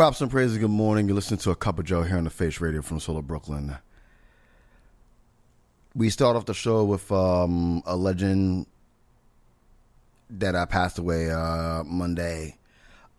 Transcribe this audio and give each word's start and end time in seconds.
Props 0.00 0.22
and 0.22 0.30
praises. 0.30 0.56
Good 0.56 0.70
morning. 0.70 1.06
You're 1.06 1.14
listening 1.14 1.40
to 1.40 1.50
a 1.50 1.54
cup 1.54 1.78
of 1.78 1.84
Joe 1.84 2.04
here 2.04 2.16
on 2.16 2.24
the 2.24 2.30
Face 2.30 2.58
Radio 2.58 2.80
from 2.80 3.00
Solo 3.00 3.20
Brooklyn. 3.20 3.76
We 5.94 6.08
start 6.08 6.36
off 6.38 6.46
the 6.46 6.54
show 6.54 6.84
with 6.84 7.12
um, 7.12 7.82
a 7.84 7.96
legend 7.96 8.64
that 10.30 10.56
I 10.56 10.64
passed 10.64 10.98
away 10.98 11.30
uh, 11.30 11.84
Monday, 11.84 12.56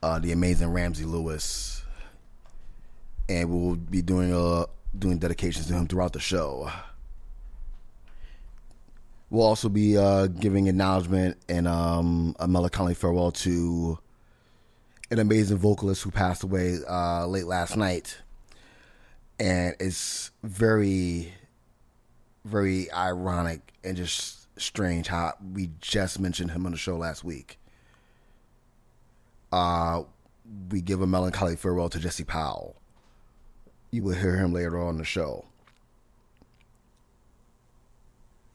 uh, 0.01 0.17
the 0.17 0.31
amazing 0.31 0.69
Ramsey 0.69 1.05
Lewis, 1.05 1.83
and 3.29 3.51
we'll 3.51 3.75
be 3.75 4.01
doing 4.01 4.33
uh, 4.33 4.65
doing 4.97 5.19
dedications 5.19 5.67
to 5.67 5.73
him 5.73 5.85
throughout 5.85 6.13
the 6.13 6.19
show. 6.19 6.71
We'll 9.29 9.45
also 9.45 9.69
be 9.69 9.99
uh, 9.99 10.25
giving 10.25 10.65
acknowledgement 10.65 11.37
and 11.47 11.67
um, 11.67 12.35
a 12.39 12.47
melancholy 12.47 12.95
farewell 12.95 13.33
to 13.33 13.99
an 15.11 15.19
amazing 15.19 15.57
vocalist 15.57 16.03
who 16.03 16.09
passed 16.09 16.41
away 16.43 16.77
uh, 16.89 17.27
late 17.27 17.45
last 17.45 17.75
night, 17.75 18.17
and 19.39 19.75
it's 19.79 20.31
very, 20.41 21.33
very 22.45 22.89
ironic 22.91 23.73
and 23.83 23.97
just 23.97 24.47
strange 24.59 25.07
how 25.07 25.33
we 25.53 25.69
just 25.81 26.19
mentioned 26.19 26.51
him 26.51 26.65
on 26.65 26.71
the 26.71 26.77
show 26.77 26.95
last 26.95 27.25
week. 27.25 27.59
Uh, 29.51 30.03
we 30.69 30.79
give 30.81 31.01
a 31.01 31.07
melancholy 31.07 31.57
farewell 31.57 31.89
to 31.89 31.99
Jesse 31.99 32.23
Powell. 32.23 32.77
You 33.91 34.03
will 34.03 34.15
hear 34.15 34.37
him 34.37 34.53
later 34.53 34.79
on 34.79 34.97
the 34.97 35.03
show. 35.03 35.45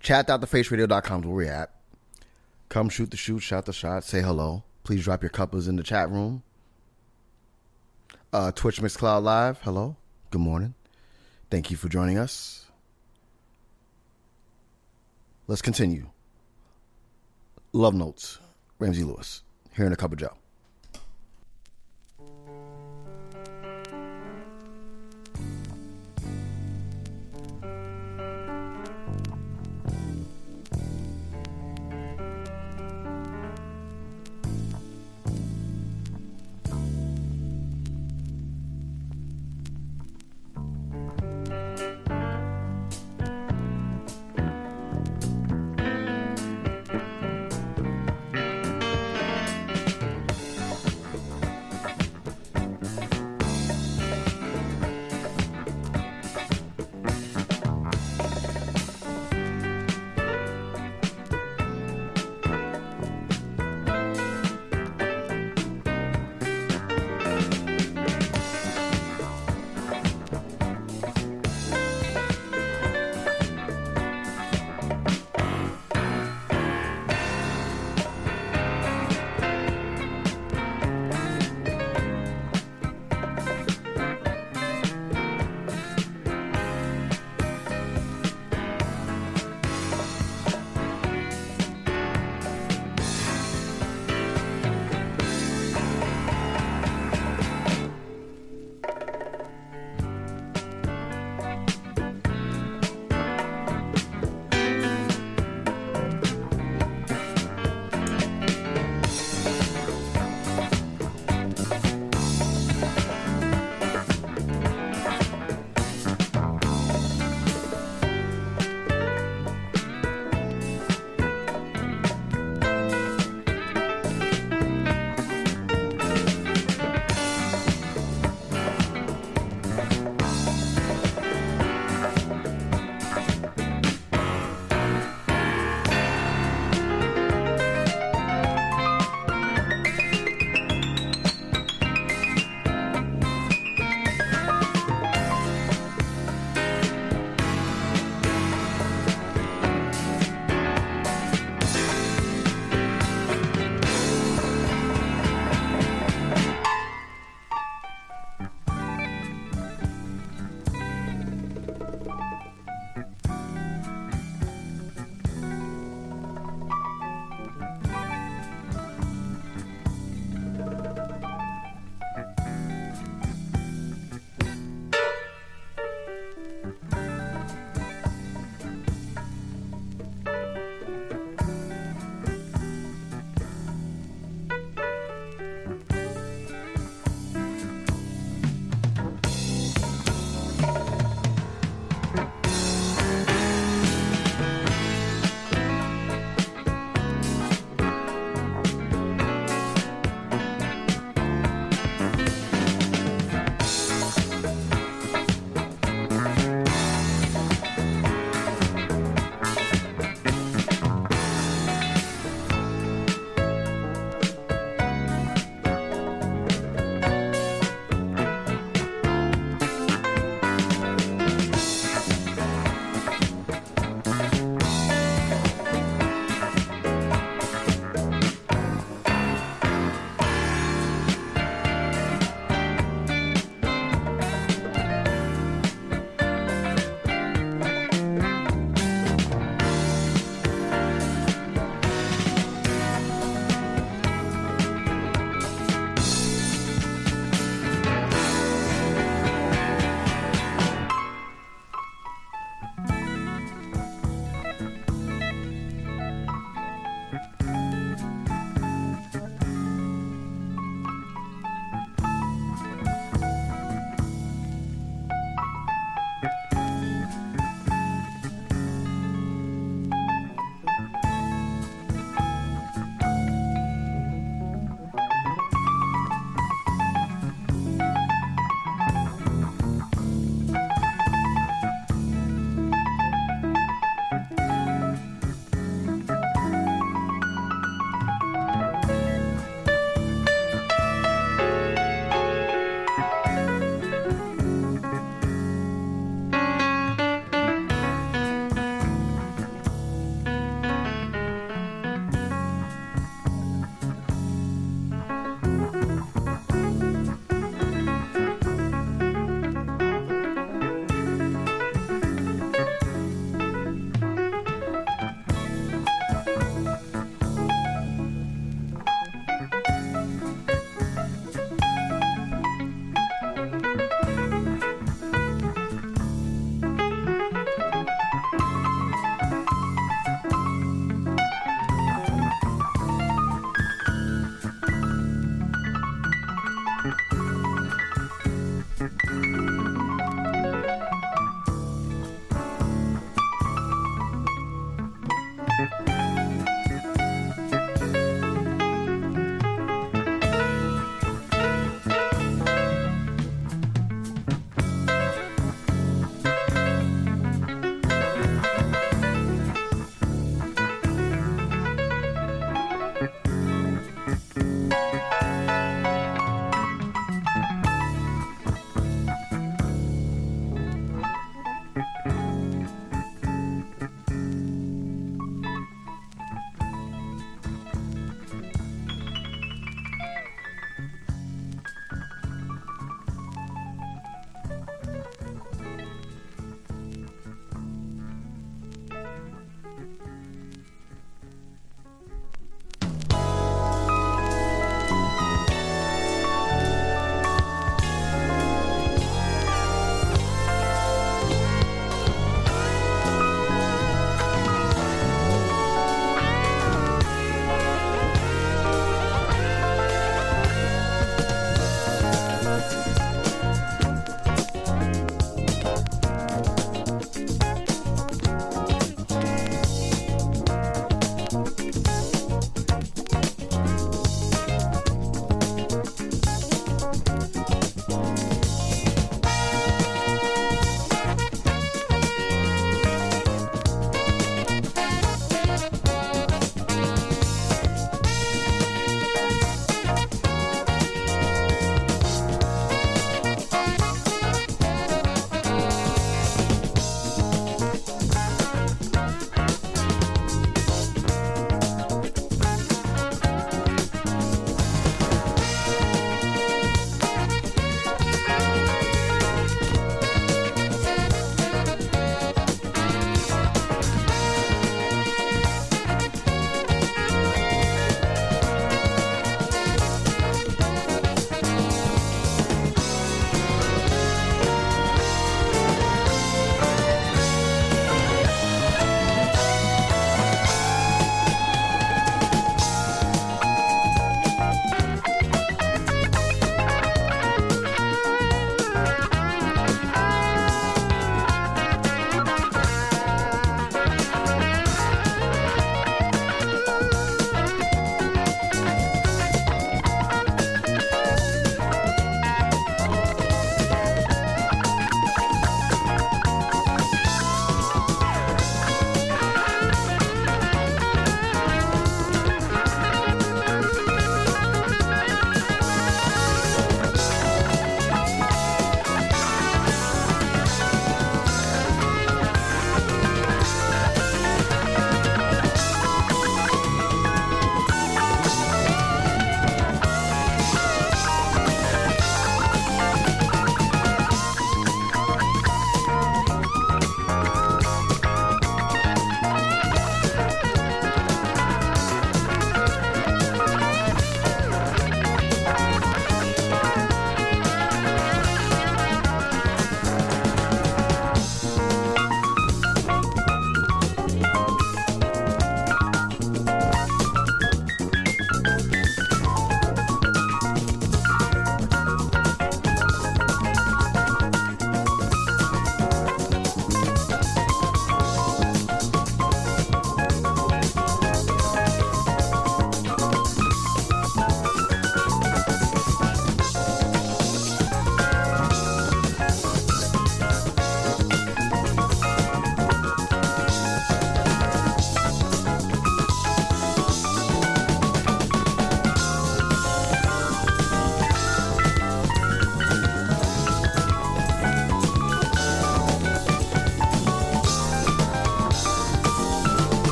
Chat.thefaceradio.com 0.00 1.20
is 1.20 1.26
where 1.26 1.34
we're 1.34 1.52
at. 1.52 1.70
Come 2.70 2.88
shoot 2.88 3.10
the 3.10 3.18
shoot, 3.18 3.40
shot 3.40 3.66
the 3.66 3.72
shot, 3.74 4.04
say 4.04 4.22
hello. 4.22 4.64
Please 4.88 5.04
drop 5.04 5.22
your 5.22 5.28
couples 5.28 5.68
in 5.68 5.76
the 5.76 5.82
chat 5.82 6.08
room. 6.08 6.42
Uh, 8.32 8.50
Twitch 8.52 8.80
Mixcloud 8.80 9.22
Live, 9.22 9.58
hello. 9.60 9.98
Good 10.30 10.40
morning. 10.40 10.72
Thank 11.50 11.70
you 11.70 11.76
for 11.76 11.90
joining 11.90 12.16
us. 12.16 12.64
Let's 15.46 15.60
continue. 15.60 16.08
Love 17.74 17.92
Notes, 17.92 18.38
Ramsey 18.78 19.04
Lewis, 19.04 19.42
here 19.76 19.84
in 19.84 19.92
a 19.92 19.96
cup 19.96 20.12
of 20.12 20.20
Joe. 20.20 20.37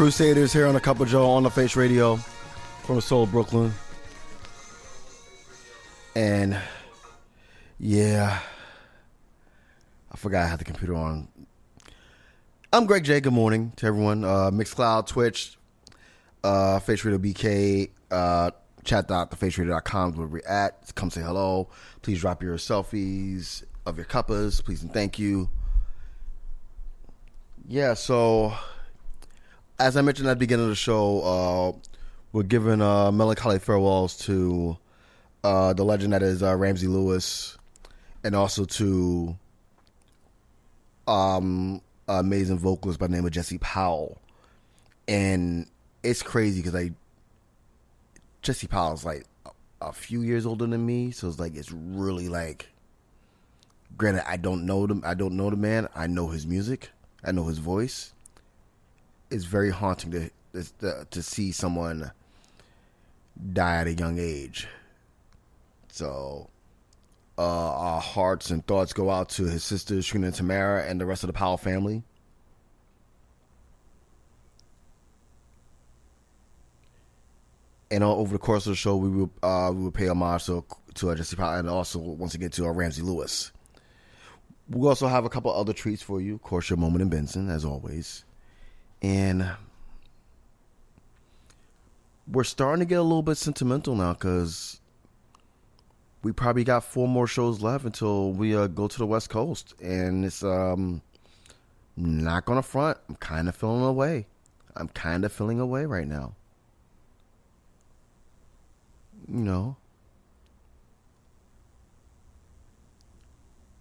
Crusaders 0.00 0.50
here 0.50 0.66
on 0.66 0.76
a 0.76 0.80
couple 0.80 1.04
Joe 1.04 1.28
on 1.28 1.42
the 1.42 1.50
Face 1.50 1.76
Radio 1.76 2.16
from 2.16 2.96
the 2.96 3.02
Soul 3.02 3.24
of 3.24 3.32
Brooklyn. 3.32 3.70
And 6.16 6.58
yeah, 7.78 8.40
I 10.10 10.16
forgot 10.16 10.46
I 10.46 10.46
had 10.46 10.58
the 10.58 10.64
computer 10.64 10.94
on. 10.94 11.28
I'm 12.72 12.86
Greg 12.86 13.04
J. 13.04 13.20
Good 13.20 13.34
morning 13.34 13.74
to 13.76 13.84
everyone. 13.84 14.24
Uh, 14.24 14.50
Mixcloud, 14.50 15.06
Twitch, 15.06 15.58
uh, 16.44 16.78
Face 16.78 17.04
Radio 17.04 17.18
BK, 17.18 17.90
uh, 18.10 18.52
chat.thefaceradio.com 18.84 20.16
where 20.16 20.26
we're 20.26 20.48
at. 20.48 20.94
Come 20.94 21.10
say 21.10 21.20
hello. 21.20 21.68
Please 22.00 22.22
drop 22.22 22.42
your 22.42 22.56
selfies 22.56 23.64
of 23.84 23.98
your 23.98 24.06
cuppas. 24.06 24.64
Please 24.64 24.82
and 24.82 24.94
thank 24.94 25.18
you. 25.18 25.50
Yeah, 27.68 27.92
so 27.92 28.54
as 29.80 29.96
I 29.96 30.02
mentioned 30.02 30.28
at 30.28 30.34
the 30.34 30.36
beginning 30.36 30.64
of 30.64 30.68
the 30.68 30.76
show, 30.76 31.22
uh, 31.22 31.88
we're 32.32 32.42
giving 32.42 32.82
uh, 32.82 33.10
melancholy 33.10 33.58
farewells 33.58 34.16
to 34.18 34.76
uh, 35.42 35.72
the 35.72 35.84
legend 35.84 36.12
that 36.12 36.22
is 36.22 36.42
uh, 36.42 36.54
Ramsey 36.54 36.86
Lewis, 36.86 37.56
and 38.22 38.36
also 38.36 38.66
to 38.66 39.34
um, 41.08 41.80
amazing 42.06 42.58
vocalist 42.58 43.00
by 43.00 43.06
the 43.06 43.14
name 43.14 43.24
of 43.24 43.32
Jesse 43.32 43.56
Powell. 43.56 44.20
And 45.08 45.66
it's 46.02 46.22
crazy 46.22 46.60
because 46.60 46.74
I 46.74 46.92
Jesse 48.42 48.66
Powell's 48.66 49.04
like 49.04 49.24
a, 49.46 49.50
a 49.80 49.92
few 49.92 50.20
years 50.20 50.44
older 50.44 50.66
than 50.66 50.84
me, 50.84 51.10
so 51.10 51.26
it's 51.26 51.38
like 51.38 51.56
it's 51.56 51.72
really 51.72 52.28
like. 52.28 52.68
Granted, 53.96 54.28
I 54.28 54.36
don't 54.36 54.66
know 54.66 54.86
them. 54.86 55.02
I 55.04 55.14
don't 55.14 55.36
know 55.36 55.50
the 55.50 55.56
man. 55.56 55.88
I 55.94 56.06
know 56.06 56.28
his 56.28 56.46
music. 56.46 56.90
I 57.24 57.32
know 57.32 57.46
his 57.46 57.58
voice. 57.58 58.12
It's 59.30 59.44
very 59.44 59.70
haunting 59.70 60.10
to 60.12 60.30
to, 60.80 61.06
to 61.10 61.22
see 61.22 61.52
someone 61.52 62.10
die 63.52 63.76
at 63.76 63.86
a 63.86 63.94
young 63.94 64.18
age. 64.18 64.66
So, 65.92 66.50
uh, 67.38 67.42
our 67.42 68.00
hearts 68.00 68.50
and 68.50 68.66
thoughts 68.66 68.92
go 68.92 69.10
out 69.10 69.28
to 69.30 69.44
his 69.44 69.64
sisters, 69.64 70.06
Trina 70.06 70.26
and 70.26 70.34
Tamara, 70.34 70.84
and 70.84 71.00
the 71.00 71.06
rest 71.06 71.22
of 71.22 71.28
the 71.28 71.32
Powell 71.32 71.56
family. 71.56 72.02
And 77.90 78.04
uh, 78.04 78.14
over 78.14 78.32
the 78.32 78.38
course 78.38 78.66
of 78.66 78.72
the 78.72 78.76
show, 78.76 78.96
we 78.96 79.08
will 79.08 79.30
uh, 79.42 79.72
we 79.74 79.82
will 79.82 79.90
pay 79.90 80.06
homage 80.06 80.46
to 80.46 80.64
to 80.94 81.10
uh, 81.10 81.14
Jesse 81.14 81.36
Powell 81.36 81.58
and 81.58 81.68
also 81.68 81.98
once 81.98 82.34
again 82.34 82.50
to 82.50 82.66
uh, 82.66 82.70
Ramsey 82.70 83.02
Lewis. 83.02 83.50
We 84.68 84.86
also 84.86 85.08
have 85.08 85.24
a 85.24 85.28
couple 85.28 85.52
other 85.52 85.72
treats 85.72 86.00
for 86.02 86.20
you. 86.20 86.36
Of 86.36 86.42
course, 86.42 86.70
your 86.70 86.76
moment 86.76 87.02
in 87.02 87.08
Benson, 87.08 87.50
as 87.50 87.64
always, 87.64 88.24
and 89.02 89.50
we're 92.30 92.44
starting 92.44 92.80
to 92.80 92.86
get 92.86 92.98
a 92.98 93.02
little 93.02 93.22
bit 93.22 93.36
sentimental 93.36 93.94
now 93.94 94.12
because 94.12 94.80
we 96.22 96.32
probably 96.32 96.64
got 96.64 96.84
four 96.84 97.08
more 97.08 97.26
shows 97.26 97.60
left 97.60 97.84
until 97.84 98.32
we 98.32 98.54
uh, 98.54 98.66
go 98.66 98.86
to 98.88 98.98
the 98.98 99.06
West 99.06 99.30
Coast, 99.30 99.74
and 99.82 100.24
it's 100.24 100.42
um 100.42 101.02
not 101.96 102.44
gonna 102.44 102.62
front. 102.62 102.98
I'm 103.08 103.16
kind 103.16 103.48
of 103.48 103.56
feeling 103.56 103.82
away. 103.82 104.26
I'm 104.76 104.88
kind 104.88 105.24
of 105.24 105.32
feeling 105.32 105.60
away 105.60 105.86
right 105.86 106.06
now. 106.06 106.34
You 109.28 109.40
know, 109.40 109.76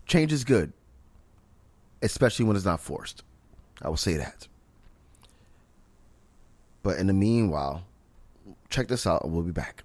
change 0.06 0.34
is 0.34 0.44
good, 0.44 0.74
especially 2.02 2.46
when 2.46 2.56
it's 2.56 2.66
not 2.66 2.80
forced. 2.80 3.24
I 3.82 3.90
will 3.90 3.98
say 3.98 4.18
that. 4.18 4.49
But 6.90 6.98
in 6.98 7.06
the 7.06 7.14
meanwhile, 7.14 7.84
check 8.72 8.88
this 8.88 9.06
out 9.06 9.24
and 9.24 9.32
we'll 9.32 9.44
be 9.44 9.52
back. 9.52 9.84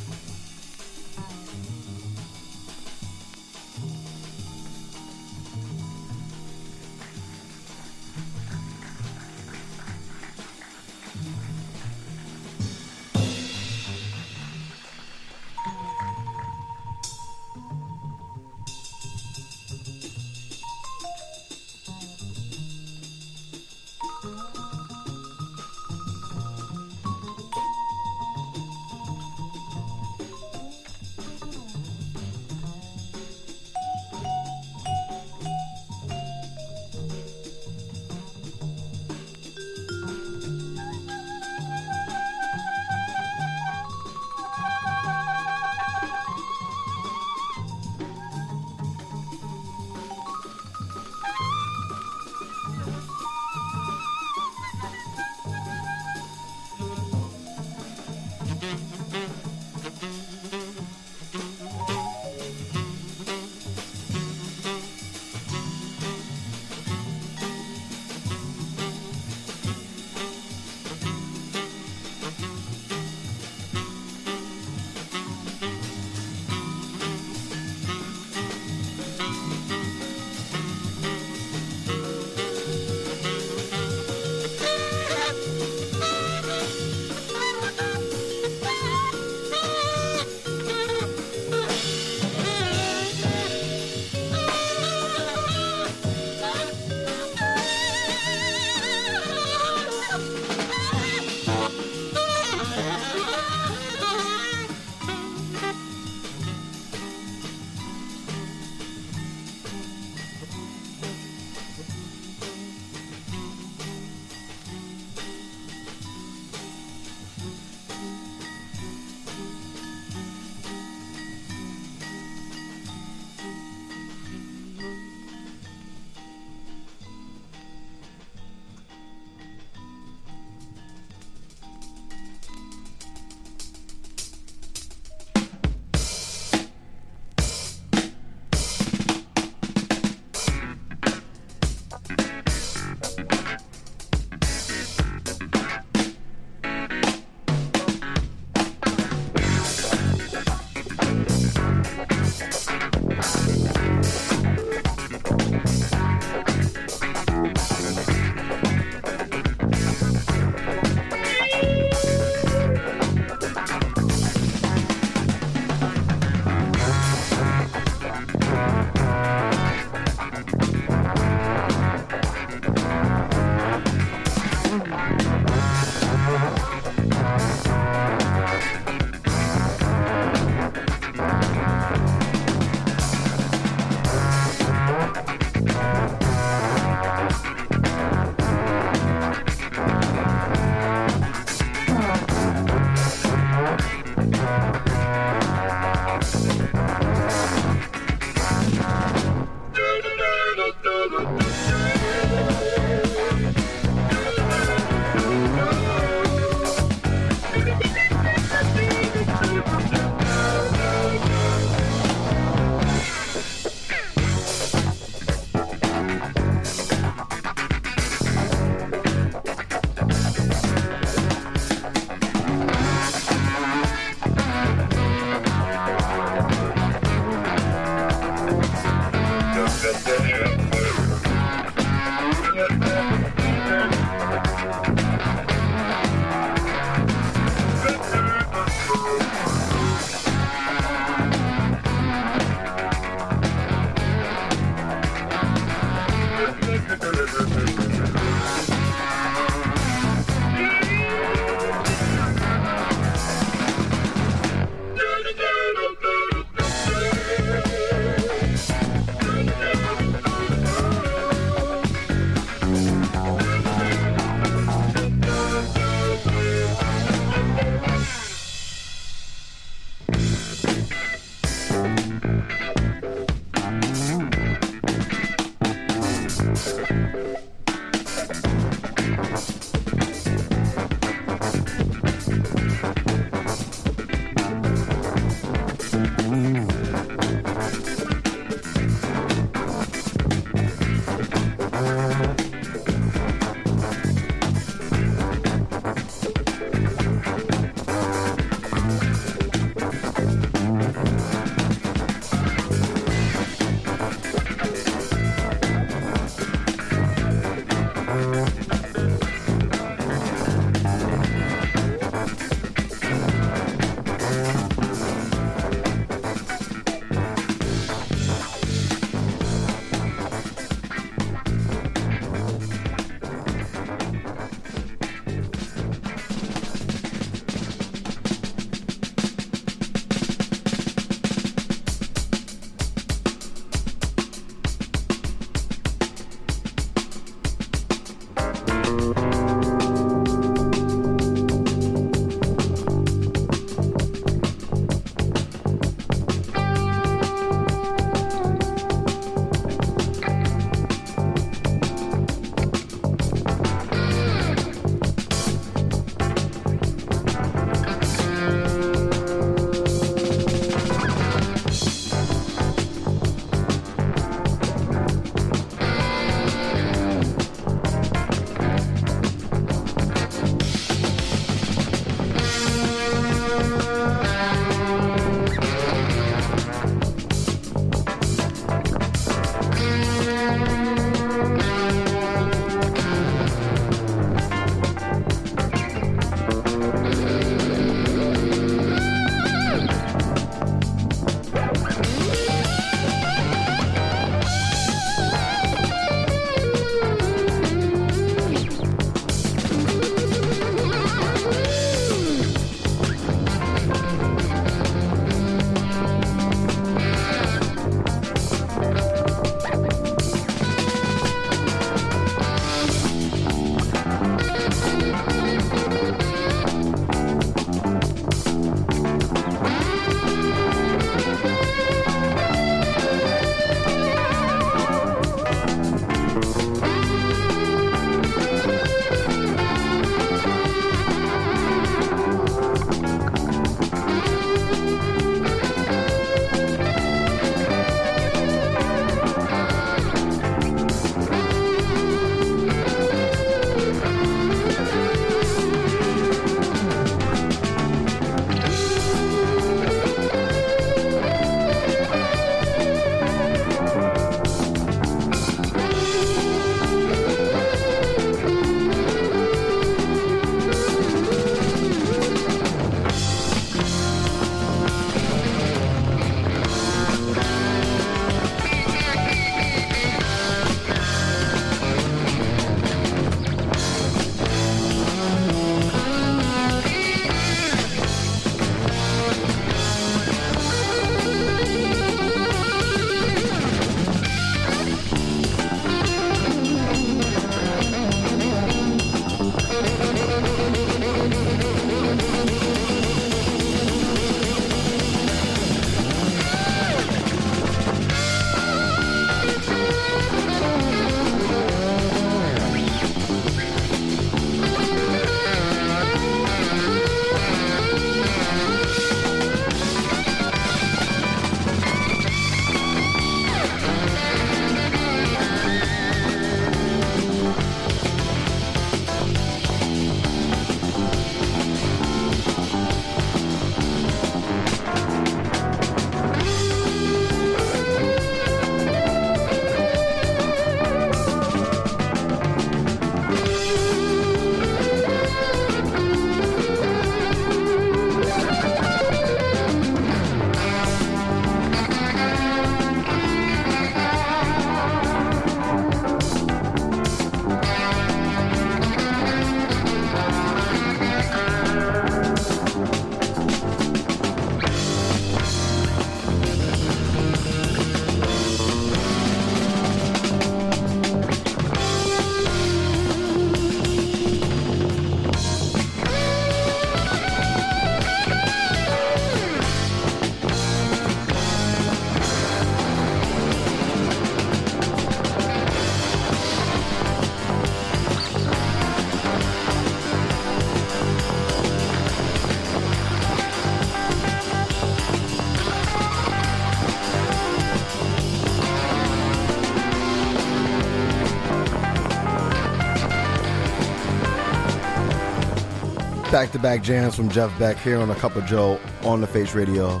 Back 596.34 596.50
to 596.50 596.58
back 596.58 596.82
jams 596.82 597.14
from 597.14 597.28
Jeff 597.28 597.56
Beck 597.60 597.76
here 597.76 598.00
on 598.00 598.10
A 598.10 598.14
Cup 598.16 598.34
of 598.34 598.44
Joe 598.44 598.80
on 599.04 599.20
the 599.20 599.26
Face 599.28 599.54
Radio. 599.54 600.00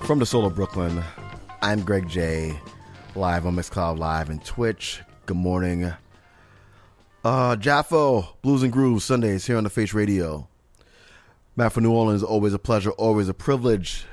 From 0.00 0.18
the 0.18 0.24
soul 0.24 0.46
of 0.46 0.54
Brooklyn, 0.54 1.04
I'm 1.60 1.82
Greg 1.82 2.08
J, 2.08 2.58
live 3.14 3.44
on 3.44 3.56
Mixcloud 3.56 3.98
Live 3.98 4.30
and 4.30 4.42
Twitch. 4.42 5.02
Good 5.26 5.36
morning. 5.36 5.92
Uh, 7.22 7.56
Jaffo, 7.56 8.28
Blues 8.40 8.62
and 8.62 8.72
Grooves, 8.72 9.04
Sundays 9.04 9.46
here 9.46 9.58
on 9.58 9.64
the 9.64 9.68
Face 9.68 9.92
Radio. 9.92 10.48
Matt 11.56 11.74
from 11.74 11.82
New 11.82 11.92
Orleans, 11.92 12.22
always 12.22 12.54
a 12.54 12.58
pleasure, 12.58 12.92
always 12.92 13.28
a 13.28 13.34
privilege. 13.34 14.06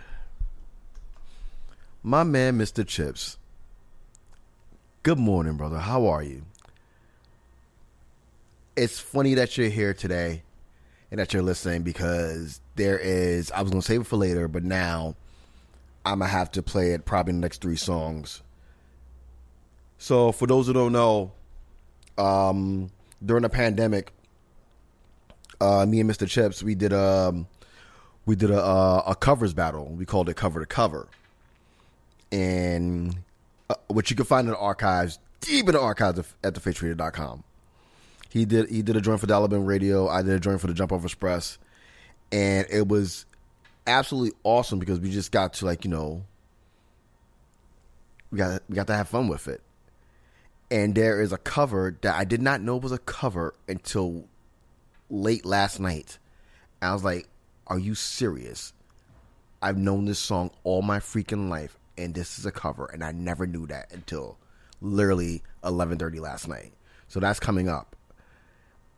My 2.04 2.24
man, 2.24 2.58
Mr. 2.58 2.86
Chips. 2.86 3.38
Good 5.02 5.18
morning, 5.18 5.56
brother. 5.56 5.80
How 5.80 6.08
are 6.08 6.24
you? 6.24 6.42
It's 8.76 9.00
funny 9.00 9.34
that 9.36 9.58
you're 9.58 9.70
here 9.70 9.94
today 9.94 10.44
and 11.12 11.20
that 11.20 11.34
you're 11.34 11.42
listening 11.44 11.84
because 11.84 12.62
there 12.76 12.98
is 12.98 13.52
I 13.52 13.62
was 13.62 13.72
gonna 13.72 13.82
save 13.82 14.02
it 14.02 14.08
for 14.08 14.18
later, 14.18 14.48
but 14.48 14.64
now 14.64 15.16
I'm 16.06 16.20
gonna 16.20 16.32
have 16.32 16.52
to 16.52 16.62
play 16.62 16.92
it 16.92 17.06
probably 17.06 17.34
the 17.34 17.40
next 17.40 17.62
three 17.62 17.76
songs. 17.76 18.42
So 19.98 20.32
for 20.32 20.48
those 20.48 20.68
who 20.68 20.74
don't 20.74 20.92
know, 20.92 21.32
um, 22.18 22.92
during 23.26 23.44
the 23.44 23.50
pandemic, 23.50 24.14
uh, 25.60 25.86
me 25.86 26.00
and 26.00 26.10
Mr. 26.10 26.28
Chips 26.28 26.62
we 26.62 26.76
did 26.76 26.94
a 26.94 27.46
we 28.26 28.36
did 28.36 28.52
a, 28.52 28.62
a, 28.62 28.98
a 29.08 29.16
covers 29.16 29.54
battle. 29.54 29.86
We 29.86 30.06
called 30.06 30.30
it 30.30 30.36
cover 30.36 30.60
to 30.60 30.66
cover, 30.66 31.08
and 32.32 33.18
uh, 33.70 33.76
which 33.88 34.10
you 34.10 34.16
can 34.16 34.26
find 34.26 34.48
in 34.48 34.54
the 34.54 34.60
archives, 34.60 35.20
deep 35.40 35.68
in 35.68 35.74
the 35.74 35.82
archives 35.82 36.20
at 36.44 36.54
thefaceradio.com. 36.54 37.44
He 38.30 38.46
did 38.46 38.70
he 38.70 38.82
did 38.82 38.96
a 38.96 39.02
joint 39.02 39.20
for 39.20 39.26
the 39.26 39.34
Alabama 39.34 39.64
Radio. 39.64 40.08
I 40.08 40.22
did 40.22 40.34
a 40.34 40.40
joint 40.40 40.62
for 40.62 40.68
the 40.68 40.74
Jump 40.74 40.92
Off 40.92 41.04
Express, 41.04 41.58
and 42.32 42.68
it 42.70 42.88
was 42.88 43.26
absolutely 43.86 44.38
awesome 44.44 44.80
because 44.80 45.00
we 45.00 45.10
just 45.10 45.32
got 45.32 45.54
to 45.54 45.66
like 45.66 45.86
you 45.86 45.92
know 45.92 46.24
we 48.32 48.38
got 48.38 48.62
we 48.70 48.76
got 48.76 48.88
to 48.88 48.96
have 48.96 49.08
fun 49.10 49.28
with 49.28 49.48
it. 49.48 49.62
And 50.70 50.94
there 50.96 51.22
is 51.22 51.32
a 51.32 51.38
cover 51.38 51.98
that 52.02 52.16
I 52.16 52.26
did 52.26 52.42
not 52.42 52.62
know 52.62 52.76
was 52.76 52.92
a 52.92 52.98
cover 52.98 53.54
until 53.68 54.26
late 55.10 55.46
last 55.46 55.80
night. 55.80 56.18
I 56.82 56.94
was 56.94 57.04
like, 57.04 57.28
"Are 57.68 57.80
you 57.80 57.96
serious?" 57.96 58.74
I've 59.62 59.78
known 59.78 60.06
this 60.06 60.20
song 60.20 60.52
all 60.64 60.82
my 60.82 61.00
freaking 61.00 61.50
life, 61.50 61.80
and 61.98 62.14
this 62.14 62.38
is 62.38 62.46
a 62.46 62.52
cover, 62.52 62.86
and 62.86 63.04
I 63.04 63.12
never 63.12 63.48
knew 63.48 63.66
that 63.68 63.92
until 63.92 64.38
literally 64.82 65.42
eleven 65.64 65.98
thirty 65.98 66.20
last 66.20 66.48
night. 66.48 66.74
So 67.08 67.20
that's 67.20 67.40
coming 67.40 67.70
up. 67.70 67.96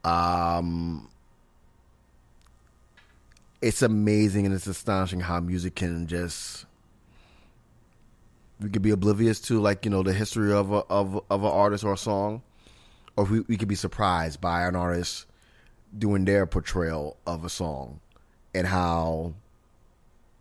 Um, 0.03 1.09
it's 3.61 3.81
amazing 3.81 4.45
and 4.45 4.55
it's 4.55 4.67
astonishing 4.67 5.19
how 5.19 5.39
music 5.39 5.75
can 5.75 6.07
just 6.07 6.65
we 8.59 8.69
could 8.69 8.81
be 8.81 8.91
oblivious 8.91 9.39
to 9.41 9.59
like 9.59 9.85
you 9.85 9.91
know 9.91 10.03
the 10.03 10.13
history 10.13 10.51
of 10.53 10.71
a, 10.71 10.83
of 10.89 11.21
of 11.29 11.43
an 11.43 11.49
artist 11.49 11.83
or 11.83 11.93
a 11.93 11.97
song, 11.97 12.41
or 13.15 13.23
we 13.25 13.41
we 13.41 13.57
could 13.57 13.67
be 13.67 13.75
surprised 13.75 14.41
by 14.41 14.65
an 14.65 14.75
artist 14.75 15.25
doing 15.97 16.25
their 16.25 16.45
portrayal 16.45 17.17
of 17.25 17.43
a 17.43 17.49
song 17.49 17.99
and 18.53 18.67
how 18.67 19.33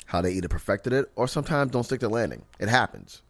how 0.07 0.21
they 0.21 0.33
either 0.33 0.49
perfected 0.49 0.93
it 0.93 1.11
or 1.17 1.29
sometimes 1.29 1.71
don't 1.71 1.85
stick 1.85 2.01
to 2.01 2.09
landing. 2.09 2.45
It 2.59 2.69
happens. 2.69 3.23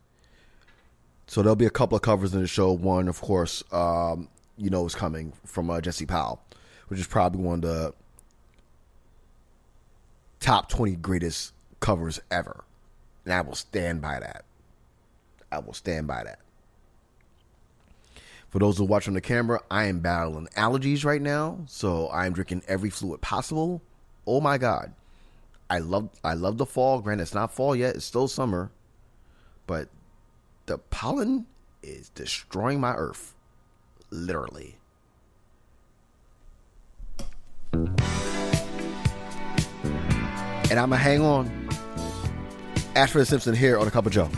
So 1.26 1.42
there'll 1.42 1.56
be 1.56 1.66
a 1.66 1.70
couple 1.70 1.96
of 1.96 2.02
covers 2.02 2.32
in 2.32 2.40
the 2.40 2.46
show. 2.46 2.72
One, 2.72 3.08
of 3.08 3.20
course, 3.20 3.62
um, 3.70 4.28
you 4.58 4.70
know 4.70 4.84
is 4.84 4.94
coming 4.94 5.32
from 5.44 5.70
uh, 5.70 5.80
Jesse 5.80 6.06
Powell, 6.06 6.42
which 6.88 7.00
is 7.00 7.06
probably 7.06 7.40
one 7.40 7.56
of 7.56 7.62
the 7.62 7.94
top 10.40 10.68
20 10.68 10.96
greatest 10.96 11.52
covers 11.80 12.20
ever. 12.30 12.64
And 13.24 13.32
I 13.32 13.40
will 13.40 13.54
stand 13.54 14.02
by 14.02 14.20
that. 14.20 14.44
I 15.50 15.60
will 15.60 15.74
stand 15.74 16.06
by 16.06 16.24
that. 16.24 16.40
For 18.48 18.58
those 18.58 18.78
who 18.78 18.84
watch 18.84 19.06
on 19.08 19.14
the 19.14 19.20
camera, 19.20 19.60
I 19.70 19.84
am 19.84 20.00
battling 20.00 20.48
allergies 20.56 21.04
right 21.04 21.20
now, 21.20 21.58
so 21.66 22.06
I 22.08 22.26
am 22.26 22.32
drinking 22.32 22.62
every 22.66 22.88
fluid 22.88 23.20
possible. 23.20 23.82
Oh 24.26 24.40
my 24.40 24.56
god. 24.58 24.94
I 25.70 25.80
love 25.80 26.08
I 26.24 26.32
love 26.32 26.56
the 26.56 26.64
fall. 26.64 27.00
Granted, 27.00 27.24
it's 27.24 27.34
not 27.34 27.52
fall 27.52 27.76
yet, 27.76 27.96
it's 27.96 28.06
still 28.06 28.26
summer. 28.26 28.70
But 29.66 29.88
the 30.64 30.78
pollen 30.78 31.46
is 31.82 32.08
destroying 32.08 32.80
my 32.80 32.94
earth 32.94 33.34
literally. 34.10 34.76
And 40.70 40.78
I'm 40.78 40.90
going 40.90 40.90
to 40.90 40.96
hang 40.96 41.22
on. 41.22 41.68
Ashford 42.94 43.26
Simpson 43.26 43.54
here 43.54 43.78
on 43.78 43.86
A 43.86 43.90
Cup 43.90 44.06
of 44.06 44.12
Joe. 44.12 44.28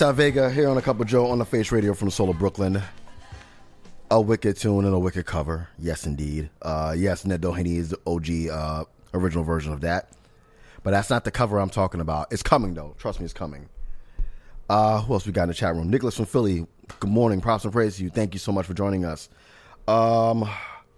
Hot 0.00 0.14
Vega 0.14 0.48
here 0.48 0.68
on 0.68 0.78
a 0.78 0.82
Cup 0.82 1.00
of 1.00 1.08
Joe 1.08 1.26
on 1.26 1.38
the 1.38 1.44
Face 1.44 1.72
Radio 1.72 1.92
from 1.92 2.06
the 2.06 2.12
Soul 2.12 2.30
of 2.30 2.38
Brooklyn. 2.38 2.80
A 4.12 4.20
wicked 4.20 4.56
tune 4.56 4.84
and 4.84 4.94
a 4.94 4.98
wicked 4.98 5.26
cover. 5.26 5.68
Yes, 5.76 6.06
indeed. 6.06 6.50
Uh, 6.62 6.94
yes, 6.96 7.24
Ned 7.24 7.42
Doheny 7.42 7.78
is 7.78 7.88
the 7.88 7.98
OG 8.06 8.48
uh, 8.48 8.84
original 9.12 9.42
version 9.42 9.72
of 9.72 9.80
that. 9.80 10.12
But 10.84 10.92
that's 10.92 11.10
not 11.10 11.24
the 11.24 11.32
cover 11.32 11.58
I'm 11.58 11.68
talking 11.68 12.00
about. 12.00 12.32
It's 12.32 12.44
coming, 12.44 12.74
though. 12.74 12.94
Trust 12.96 13.18
me, 13.18 13.24
it's 13.24 13.34
coming. 13.34 13.68
Uh, 14.70 15.00
who 15.00 15.14
else 15.14 15.26
we 15.26 15.32
got 15.32 15.44
in 15.44 15.48
the 15.48 15.54
chat 15.54 15.74
room? 15.74 15.90
Nicholas 15.90 16.16
from 16.16 16.26
Philly. 16.26 16.64
Good 17.00 17.10
morning. 17.10 17.40
Props 17.40 17.64
and 17.64 17.72
praise 17.72 17.96
to 17.96 18.04
you. 18.04 18.10
Thank 18.10 18.34
you 18.34 18.38
so 18.38 18.52
much 18.52 18.66
for 18.66 18.74
joining 18.74 19.04
us. 19.04 19.28
Um, 19.88 20.48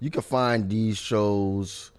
you 0.00 0.10
can 0.10 0.22
find 0.22 0.68
these 0.68 0.98
shows, 0.98 1.90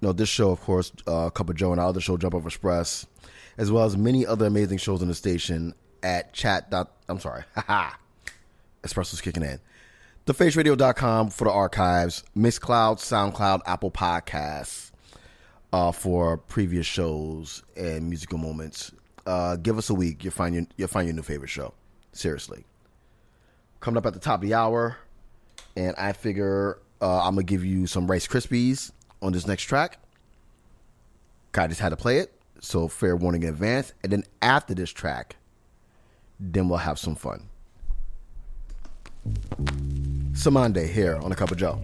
no, 0.00 0.12
this 0.12 0.28
show, 0.28 0.50
of 0.50 0.60
course, 0.62 0.90
uh, 1.06 1.30
Cup 1.30 1.48
of 1.48 1.54
Joe 1.54 1.70
and 1.70 1.80
our 1.80 1.86
other 1.86 2.00
show, 2.00 2.16
Jump 2.16 2.34
Off 2.34 2.44
Express, 2.44 3.06
as 3.56 3.70
well 3.70 3.84
as 3.84 3.96
many 3.96 4.26
other 4.26 4.46
amazing 4.46 4.78
shows 4.78 5.00
on 5.00 5.06
the 5.06 5.14
station 5.14 5.74
at 5.74 5.87
chat. 6.38 6.70
Dot, 6.70 6.90
I'm 7.08 7.20
sorry, 7.20 7.44
haha. 7.54 7.90
Espresso's 8.82 9.20
kicking 9.20 9.42
in. 9.42 9.60
TheFaceRadio.com 10.26 11.30
for 11.30 11.44
the 11.44 11.50
archives, 11.50 12.22
Mixcloud, 12.36 12.98
SoundCloud, 12.98 13.62
Apple 13.66 13.90
Podcasts 13.90 14.90
uh, 15.72 15.90
for 15.90 16.36
previous 16.36 16.86
shows 16.86 17.62
and 17.76 18.08
musical 18.08 18.38
moments. 18.38 18.92
Uh, 19.26 19.56
give 19.56 19.78
us 19.78 19.90
a 19.90 19.94
week, 19.94 20.24
you'll 20.24 20.32
find 20.32 20.54
your, 20.54 20.66
you'll 20.76 20.88
find 20.88 21.06
your 21.06 21.14
new 21.14 21.22
favorite 21.22 21.48
show. 21.48 21.74
Seriously. 22.12 22.64
Coming 23.80 23.98
up 23.98 24.06
at 24.06 24.12
the 24.14 24.20
top 24.20 24.42
of 24.42 24.48
the 24.48 24.54
hour, 24.54 24.98
and 25.76 25.94
I 25.96 26.12
figure 26.12 26.78
uh, 27.00 27.20
I'm 27.20 27.34
gonna 27.34 27.44
give 27.44 27.64
you 27.64 27.86
some 27.86 28.06
Rice 28.06 28.26
Krispies 28.26 28.90
on 29.22 29.32
this 29.32 29.46
next 29.46 29.64
track. 29.64 29.98
I 31.56 31.66
just 31.66 31.80
had 31.80 31.88
to 31.88 31.96
play 31.96 32.18
it, 32.18 32.32
so 32.60 32.86
fair 32.86 33.16
warning 33.16 33.42
in 33.42 33.48
advance. 33.48 33.92
And 34.02 34.12
then 34.12 34.24
after 34.42 34.74
this 34.74 34.90
track, 34.90 35.36
then 36.38 36.68
we'll 36.68 36.78
have 36.78 36.98
some 36.98 37.14
fun. 37.14 37.48
Samande 40.32 40.88
here 40.88 41.16
on 41.16 41.32
a 41.32 41.34
cup 41.34 41.50
of 41.50 41.58
Joe. 41.58 41.80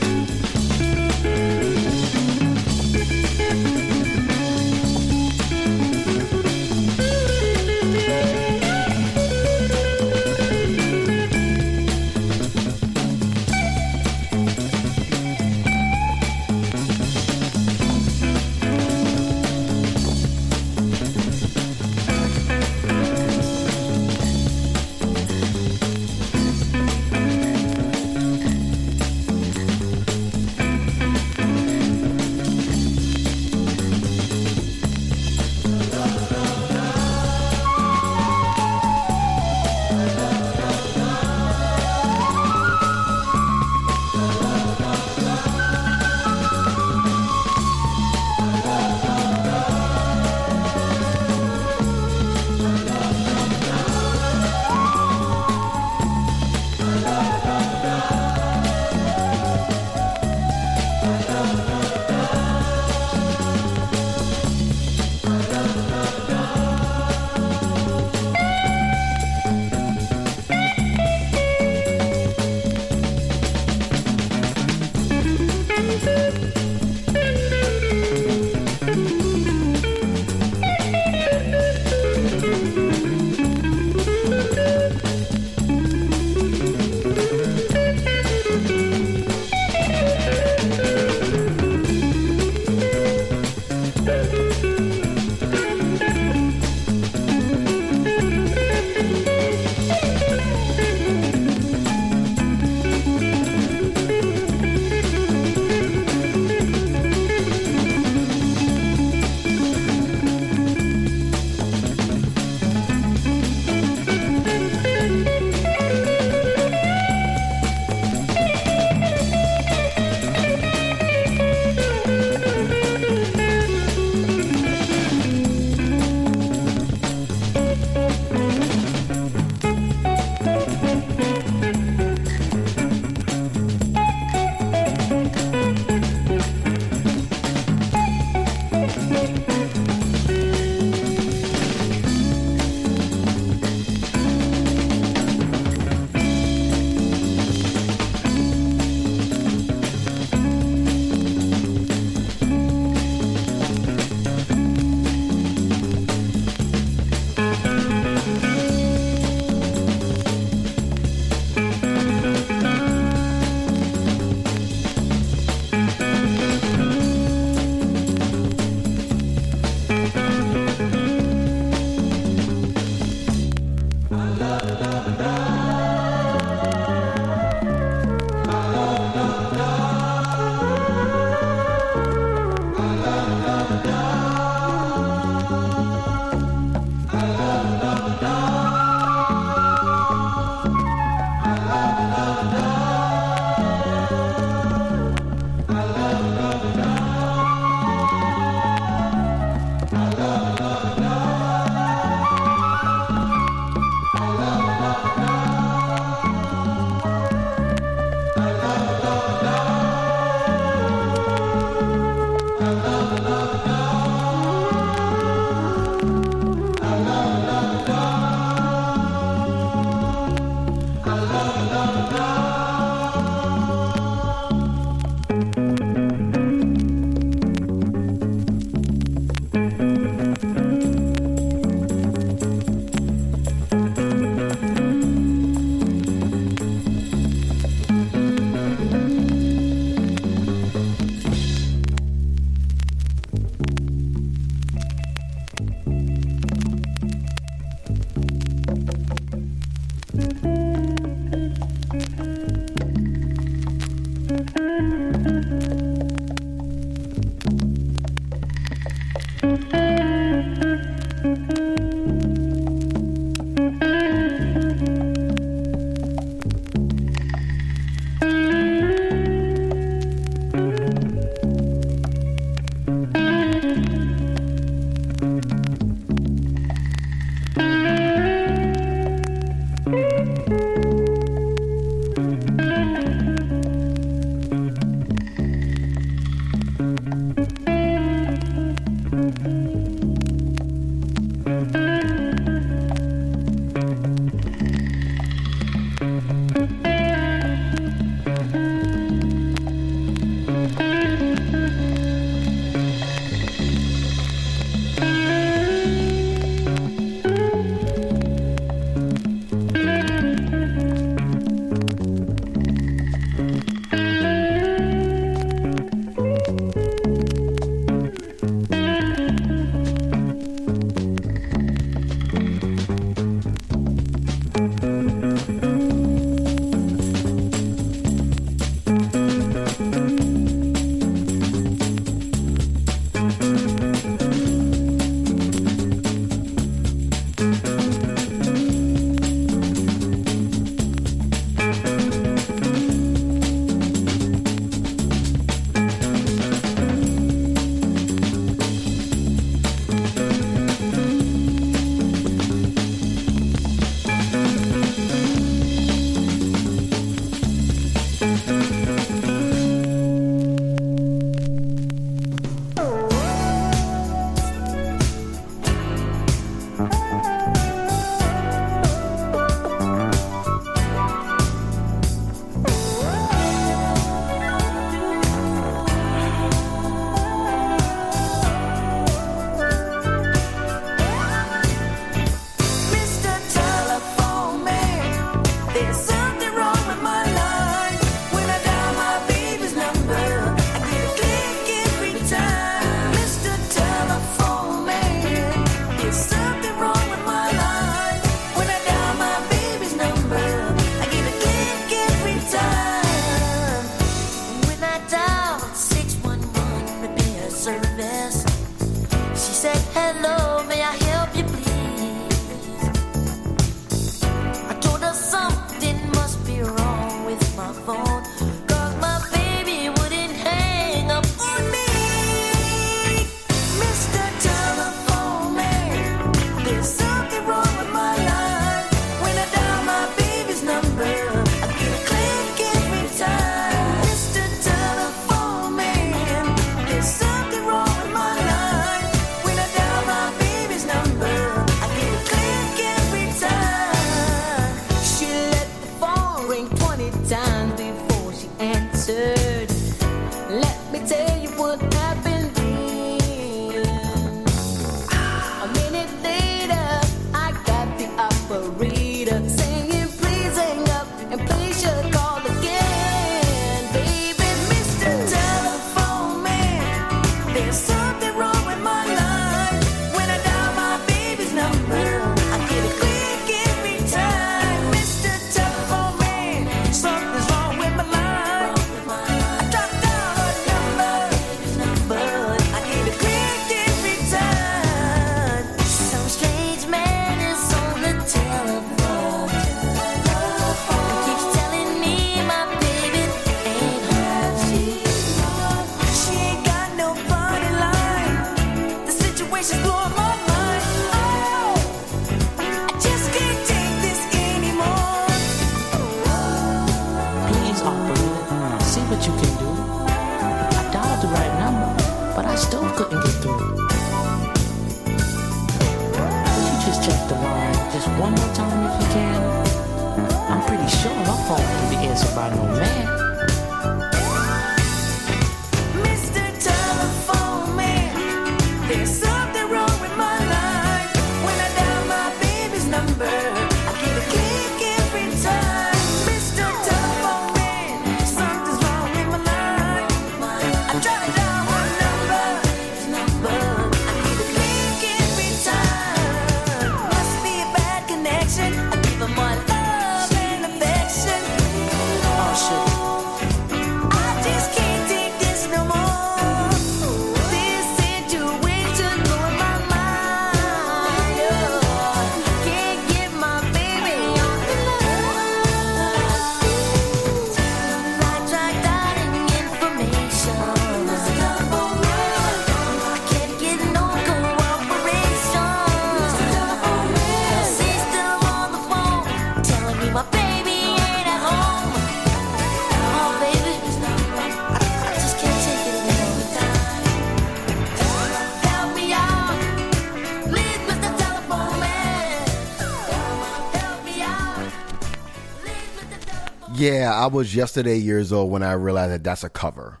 Yeah, 597.06 597.14
I 597.14 597.28
was 597.28 597.54
yesterday 597.54 597.98
years 597.98 598.32
old 598.32 598.50
when 598.50 598.64
I 598.64 598.72
realized 598.72 599.12
that 599.12 599.22
that's 599.22 599.44
a 599.44 599.48
cover. 599.48 600.00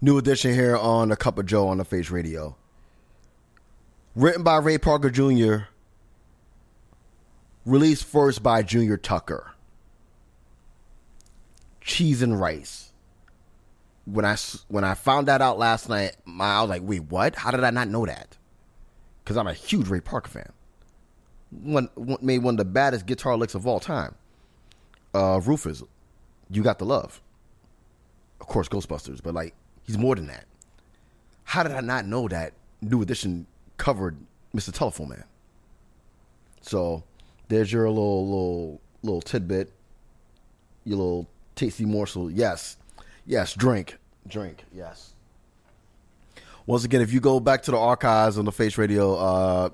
New 0.00 0.16
edition 0.16 0.54
here 0.54 0.76
on 0.76 1.08
the 1.08 1.16
Cup 1.16 1.38
of 1.38 1.46
Joe 1.46 1.66
on 1.66 1.78
the 1.78 1.84
Face 1.84 2.08
Radio. 2.08 2.54
Written 4.14 4.44
by 4.44 4.58
Ray 4.58 4.78
Parker 4.78 5.10
Jr., 5.10 5.64
released 7.66 8.04
first 8.04 8.44
by 8.44 8.62
Junior 8.62 8.96
Tucker. 8.96 9.54
Cheese 11.80 12.22
and 12.22 12.40
rice. 12.40 12.92
When 14.04 14.24
I 14.24 14.36
when 14.68 14.84
I 14.84 14.94
found 14.94 15.26
that 15.26 15.42
out 15.42 15.58
last 15.58 15.88
night, 15.88 16.14
my, 16.24 16.44
I 16.44 16.60
was 16.60 16.70
like, 16.70 16.82
"Wait, 16.84 17.10
what? 17.10 17.34
How 17.34 17.50
did 17.50 17.64
I 17.64 17.70
not 17.70 17.88
know 17.88 18.06
that?" 18.06 18.36
Because 19.24 19.36
I'm 19.36 19.48
a 19.48 19.52
huge 19.52 19.88
Ray 19.88 20.00
Parker 20.00 20.30
fan. 20.30 20.52
One, 21.50 21.90
one 21.96 22.18
made 22.22 22.44
one 22.44 22.54
of 22.54 22.58
the 22.58 22.64
baddest 22.66 23.04
guitar 23.04 23.36
licks 23.36 23.56
of 23.56 23.66
all 23.66 23.80
time. 23.80 24.14
Uh, 25.12 25.40
Rufus, 25.44 25.82
you 26.50 26.62
got 26.62 26.78
the 26.78 26.84
love. 26.84 27.20
Of 28.40 28.46
course, 28.46 28.68
Ghostbusters, 28.68 29.22
but 29.22 29.34
like 29.34 29.54
he's 29.82 29.98
more 29.98 30.14
than 30.14 30.26
that. 30.28 30.46
How 31.44 31.62
did 31.62 31.72
I 31.72 31.80
not 31.80 32.06
know 32.06 32.28
that 32.28 32.52
New 32.80 33.02
Edition 33.02 33.46
covered 33.76 34.16
Mr. 34.54 34.72
Telephone 34.72 35.10
Man? 35.10 35.24
So 36.60 37.02
there's 37.48 37.72
your 37.72 37.88
little 37.88 38.24
little 38.26 38.80
little 39.02 39.20
tidbit, 39.20 39.72
your 40.84 40.98
little 40.98 41.28
tasty 41.56 41.84
morsel. 41.84 42.30
Yes, 42.30 42.76
yes, 43.26 43.54
drink, 43.54 43.98
drink, 44.26 44.64
yes. 44.72 45.14
Once 46.66 46.84
again, 46.84 47.00
if 47.00 47.12
you 47.12 47.20
go 47.20 47.40
back 47.40 47.62
to 47.62 47.70
the 47.70 47.76
archives 47.76 48.38
on 48.38 48.44
the 48.44 48.52
Face 48.52 48.78
Radio 48.78 49.14
uh, 49.14 49.70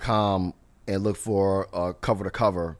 com 0.00 0.52
and 0.86 1.02
look 1.02 1.16
for 1.16 1.68
uh, 1.72 1.92
cover 1.94 2.24
to 2.24 2.30
cover, 2.30 2.76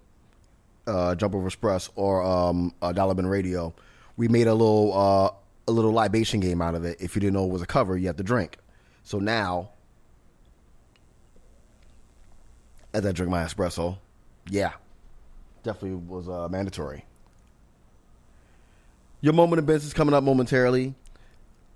uh, 0.88 1.14
Jump 1.14 1.34
Off 1.34 1.46
Express 1.46 1.90
or 1.94 2.22
um, 2.22 2.74
uh, 2.82 2.92
Dollar 2.92 3.14
Bin 3.14 3.26
Radio, 3.26 3.74
we 4.16 4.26
made 4.28 4.46
a 4.46 4.54
little 4.54 4.92
uh, 4.92 5.30
a 5.68 5.72
little 5.72 5.92
libation 5.92 6.40
game 6.40 6.60
out 6.62 6.74
of 6.74 6.84
it. 6.84 7.00
If 7.00 7.14
you 7.14 7.20
didn't 7.20 7.34
know 7.34 7.44
it 7.44 7.50
was 7.50 7.62
a 7.62 7.66
cover, 7.66 7.96
you 7.96 8.06
have 8.06 8.16
to 8.16 8.22
drink. 8.22 8.56
So 9.04 9.18
now, 9.18 9.70
as 12.92 13.06
I 13.06 13.12
drink 13.12 13.30
my 13.30 13.44
espresso, 13.44 13.98
yeah, 14.48 14.72
definitely 15.62 15.98
was 15.98 16.28
uh, 16.28 16.48
mandatory. 16.48 17.04
Your 19.20 19.32
moment 19.32 19.58
of 19.58 19.66
business 19.66 19.92
coming 19.92 20.14
up 20.14 20.22
momentarily, 20.22 20.94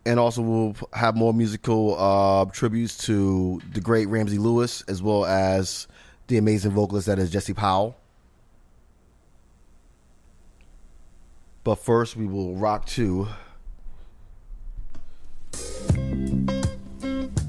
and 0.06 0.18
also 0.18 0.42
we'll 0.42 0.76
have 0.92 1.16
more 1.16 1.34
musical 1.34 1.96
uh, 1.98 2.44
tributes 2.46 2.96
to 3.06 3.60
the 3.72 3.80
great 3.80 4.06
Ramsey 4.06 4.38
Lewis 4.38 4.82
as 4.88 5.02
well 5.02 5.24
as 5.26 5.86
the 6.28 6.38
amazing 6.38 6.70
vocalist 6.70 7.06
that 7.06 7.18
is 7.18 7.30
Jesse 7.30 7.52
Powell. 7.52 7.96
But 11.64 11.76
first, 11.76 12.16
we 12.16 12.26
will 12.26 12.56
rock 12.56 12.86
to 12.86 13.28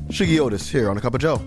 Shuggie 0.10 0.40
Otis 0.40 0.70
here 0.70 0.90
on 0.90 0.98
a 0.98 1.02
Cup 1.02 1.16
of 1.16 1.22
Joe. 1.22 1.42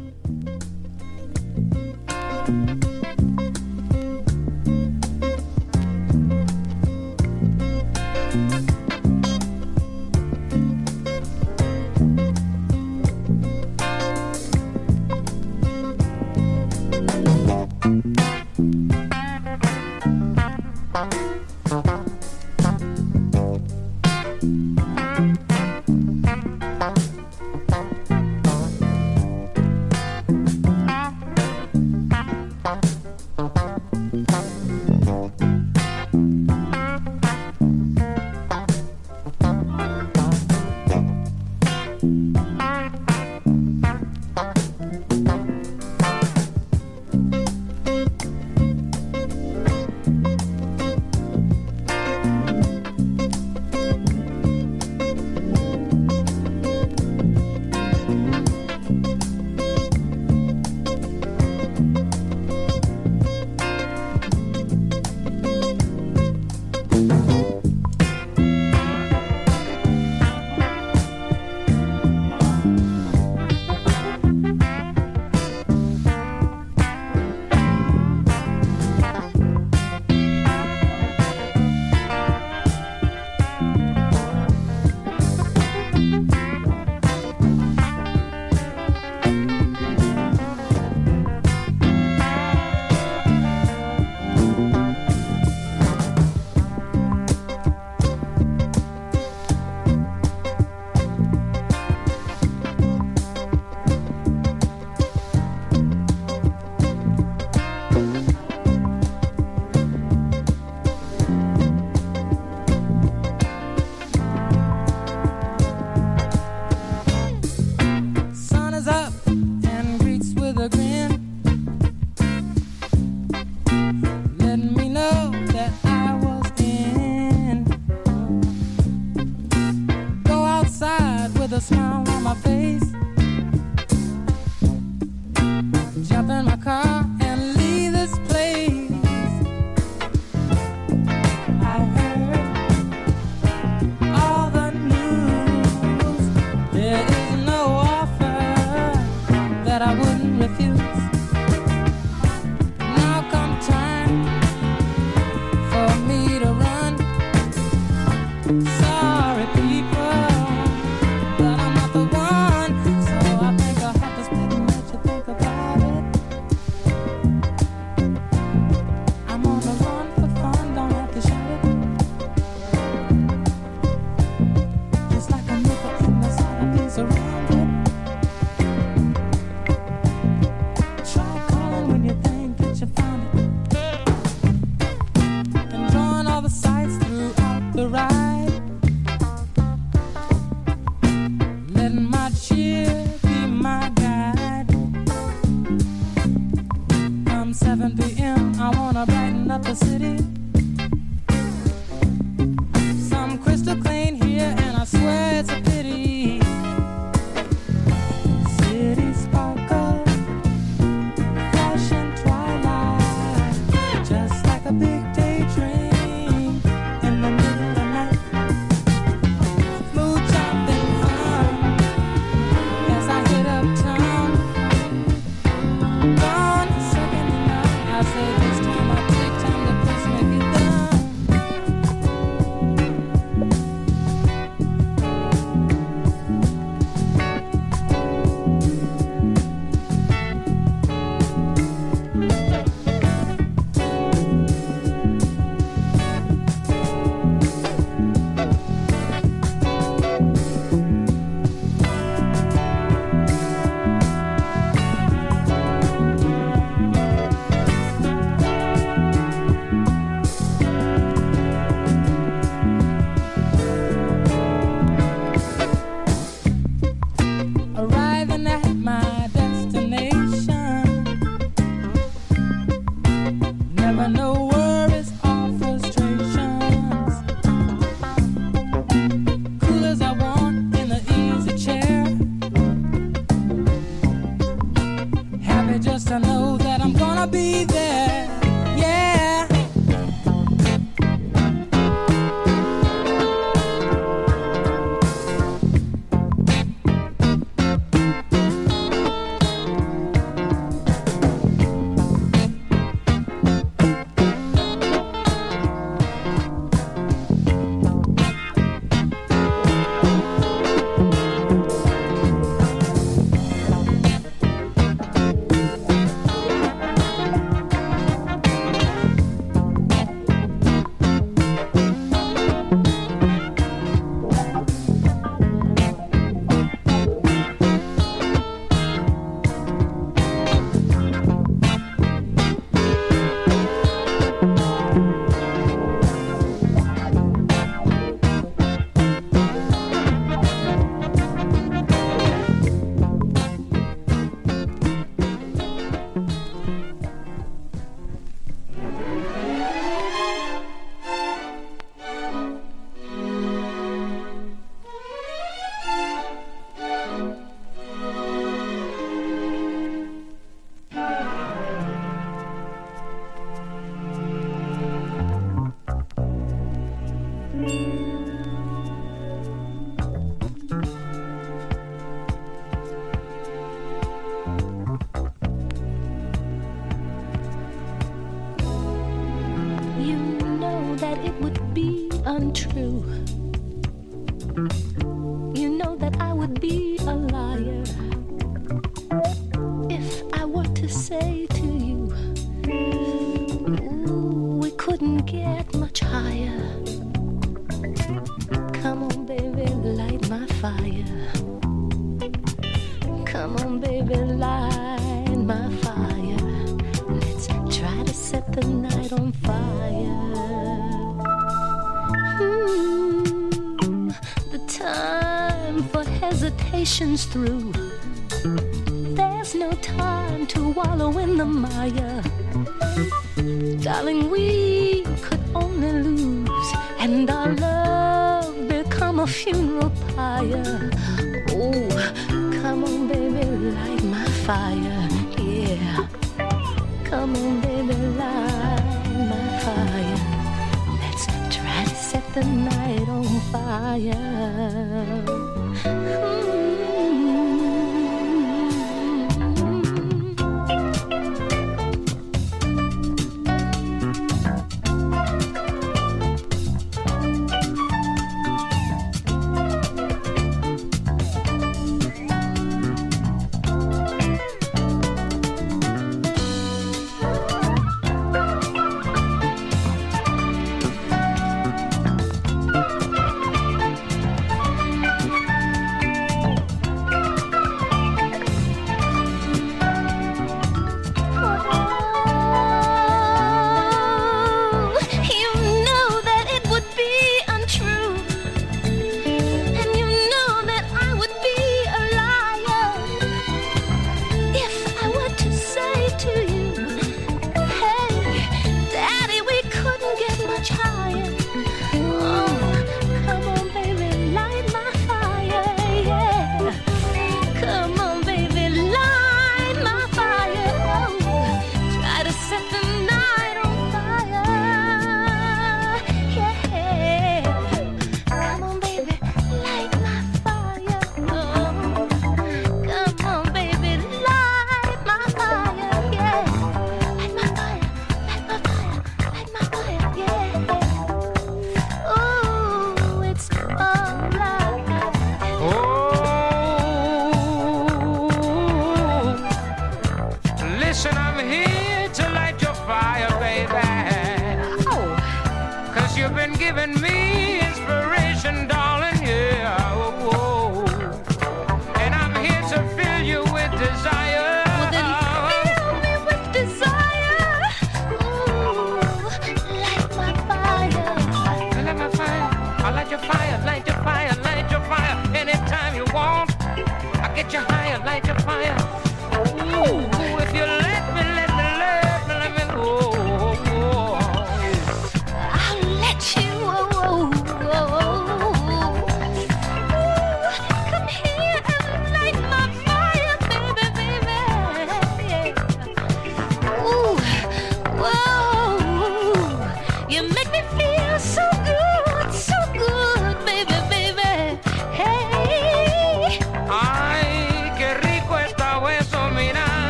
A 131.57 131.61
smile 131.61 132.05
on 132.07 132.23
my 132.23 132.35
face. 132.35 132.66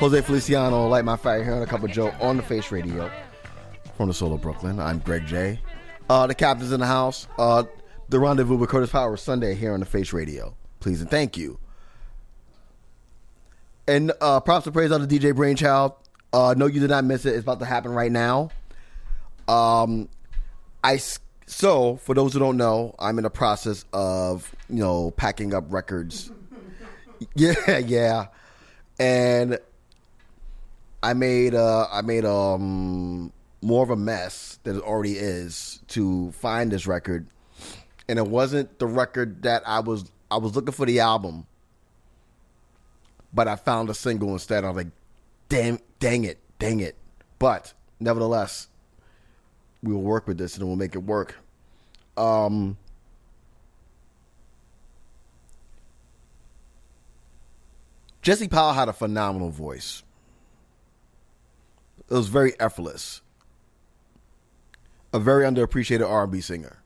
Jose 0.00 0.22
Feliciano, 0.22 0.88
Light 0.88 1.04
My 1.04 1.14
Fire 1.14 1.44
here 1.44 1.52
on 1.52 1.60
a 1.60 1.66
Cup 1.66 1.82
of 1.82 1.90
Joe 1.90 2.10
on 2.22 2.38
the 2.38 2.42
Face 2.42 2.72
Radio 2.72 3.10
from 3.98 4.08
the 4.08 4.14
Solo 4.14 4.38
Brooklyn. 4.38 4.80
I'm 4.80 4.98
Greg 5.00 5.26
J. 5.26 5.60
Uh, 6.08 6.26
the 6.26 6.34
captain's 6.34 6.72
in 6.72 6.80
the 6.80 6.86
house. 6.86 7.26
Uh, 7.38 7.64
the 8.08 8.18
rendezvous 8.18 8.56
with 8.56 8.70
Curtis 8.70 8.88
Power 8.88 9.18
Sunday 9.18 9.54
here 9.54 9.74
on 9.74 9.80
the 9.80 9.84
Face 9.84 10.14
Radio. 10.14 10.56
Please 10.78 11.02
and 11.02 11.10
thank 11.10 11.36
you. 11.36 11.58
And 13.86 14.10
uh, 14.22 14.40
props 14.40 14.64
and 14.64 14.72
praise 14.72 14.90
out 14.90 15.06
to 15.06 15.06
DJ 15.06 15.36
Brainchild. 15.36 15.92
Uh, 16.32 16.54
no, 16.56 16.64
you 16.64 16.80
did 16.80 16.88
not 16.88 17.04
miss 17.04 17.26
it. 17.26 17.34
It's 17.34 17.42
about 17.42 17.58
to 17.58 17.66
happen 17.66 17.92
right 17.92 18.10
now. 18.10 18.48
Um, 19.48 20.08
I 20.82 20.98
so 21.44 21.96
for 21.96 22.14
those 22.14 22.32
who 22.32 22.38
don't 22.38 22.56
know, 22.56 22.94
I'm 22.98 23.18
in 23.18 23.24
the 23.24 23.28
process 23.28 23.84
of 23.92 24.50
you 24.70 24.78
know 24.78 25.10
packing 25.10 25.52
up 25.52 25.64
records. 25.68 26.30
yeah, 27.34 27.76
yeah, 27.76 28.28
and 28.98 29.58
I 31.02 31.14
made 31.14 31.54
uh, 31.54 31.86
I 31.90 32.02
made 32.02 32.24
um 32.24 33.32
more 33.62 33.82
of 33.82 33.90
a 33.90 33.96
mess 33.96 34.58
than 34.64 34.76
it 34.76 34.82
already 34.82 35.12
is 35.12 35.80
to 35.88 36.32
find 36.32 36.70
this 36.70 36.86
record, 36.86 37.26
and 38.08 38.18
it 38.18 38.26
wasn't 38.26 38.78
the 38.78 38.86
record 38.86 39.42
that 39.42 39.62
I 39.66 39.80
was 39.80 40.10
I 40.30 40.36
was 40.36 40.54
looking 40.54 40.72
for 40.72 40.86
the 40.86 41.00
album, 41.00 41.46
but 43.32 43.48
I 43.48 43.56
found 43.56 43.88
a 43.88 43.94
single 43.94 44.32
instead. 44.32 44.64
I 44.64 44.68
was 44.68 44.76
like, 44.76 44.92
damn, 45.48 45.78
dang 45.98 46.24
it, 46.24 46.38
dang 46.58 46.80
it. 46.80 46.96
But 47.38 47.72
nevertheless, 47.98 48.68
we 49.82 49.94
will 49.94 50.02
work 50.02 50.28
with 50.28 50.36
this 50.38 50.56
and 50.56 50.66
we'll 50.66 50.76
make 50.76 50.94
it 50.94 51.02
work. 51.02 51.36
Um, 52.16 52.76
Jesse 58.20 58.48
Powell 58.48 58.74
had 58.74 58.88
a 58.88 58.92
phenomenal 58.92 59.50
voice. 59.50 60.02
It 62.10 62.14
was 62.14 62.28
very 62.28 62.58
effortless. 62.58 63.22
A 65.12 65.18
very 65.18 65.44
underappreciated 65.44 66.08
R&B 66.08 66.40
singer. 66.40 66.82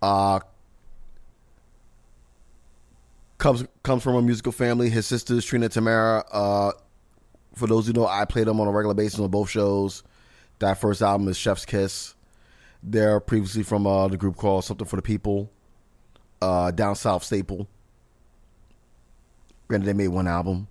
Uh, 0.00 0.40
comes 3.38 3.64
comes 3.82 4.02
from 4.02 4.14
a 4.14 4.22
musical 4.22 4.52
family. 4.52 4.88
His 4.88 5.06
sisters 5.06 5.44
Trina 5.44 5.68
Tamara. 5.68 6.24
Uh, 6.30 6.72
for 7.54 7.66
those 7.66 7.86
who 7.86 7.92
know, 7.92 8.06
I 8.06 8.24
played 8.24 8.46
them 8.46 8.60
on 8.60 8.68
a 8.68 8.70
regular 8.70 8.94
basis 8.94 9.20
on 9.20 9.30
both 9.30 9.50
shows. 9.50 10.02
That 10.58 10.78
first 10.78 11.02
album 11.02 11.28
is 11.28 11.36
Chef's 11.36 11.64
Kiss. 11.64 12.14
They're 12.82 13.20
previously 13.20 13.62
from 13.62 13.86
uh, 13.86 14.08
the 14.08 14.16
group 14.16 14.36
called 14.36 14.64
Something 14.64 14.86
for 14.86 14.96
the 14.96 15.02
People, 15.02 15.50
uh, 16.40 16.70
Down 16.70 16.94
South 16.94 17.24
Staple. 17.24 17.68
Granted, 19.68 19.86
they 19.86 19.92
made 19.92 20.08
one 20.08 20.28
album. 20.28 20.68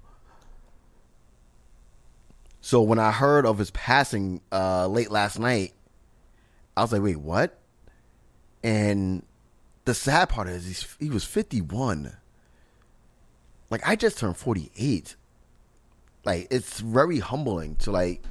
So 2.62 2.84
when 2.84 3.00
I 3.00 3.12
heard 3.12 3.46
of 3.46 3.58
his 3.58 3.72
passing 3.72 4.42
uh, 4.52 4.88
late 4.88 5.10
last 5.10 5.40
night, 5.40 5.74
I 6.78 6.84
was 6.84 6.94
like, 6.94 7.02
"Wait, 7.02 7.20
what?" 7.20 7.60
And 8.64 9.24
the 9.86 9.96
sad 9.96 10.30
part 10.30 10.48
is 10.48 10.96
he 11.00 11.10
was 11.10 11.24
fifty 11.24 11.60
one. 11.60 12.16
Like 13.72 13.82
I 13.86 13.96
just 13.96 14.20
turned 14.20 14.38
forty 14.38 14.72
eight. 14.78 15.16
Like 16.24 16.48
it's 16.52 16.80
very 16.80 17.18
humbling 17.18 17.78
to 17.78 17.92
like, 17.92 18.24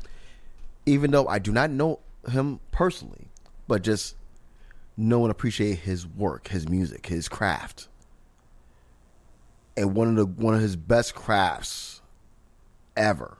even 0.86 1.10
though 1.10 1.26
I 1.26 1.40
do 1.40 1.52
not 1.52 1.70
know 1.70 1.98
him 2.30 2.60
personally, 2.70 3.26
but 3.66 3.82
just 3.82 4.14
know 4.96 5.24
and 5.24 5.32
appreciate 5.32 5.80
his 5.80 6.06
work, 6.06 6.48
his 6.48 6.68
music, 6.68 7.06
his 7.06 7.28
craft. 7.28 7.88
And 9.76 9.96
one 9.96 10.06
of 10.08 10.14
the 10.14 10.26
one 10.26 10.54
of 10.54 10.60
his 10.60 10.76
best 10.76 11.16
crafts 11.16 12.00
ever 12.96 13.39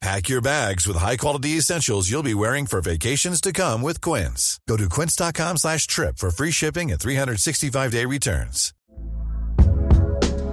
Pack 0.00 0.30
your 0.30 0.40
bags 0.40 0.86
with 0.86 0.96
high-quality 0.96 1.58
essentials 1.58 2.10
you'll 2.10 2.22
be 2.22 2.32
wearing 2.32 2.64
for 2.64 2.80
vacations 2.80 3.38
to 3.42 3.52
come 3.52 3.82
with 3.82 4.00
Quince. 4.00 4.58
Go 4.66 4.78
to 4.78 4.88
quince.com 4.88 5.58
slash 5.58 5.86
trip 5.86 6.16
for 6.16 6.30
free 6.30 6.50
shipping 6.50 6.90
and 6.90 6.98
365-day 6.98 8.06
returns. 8.06 8.72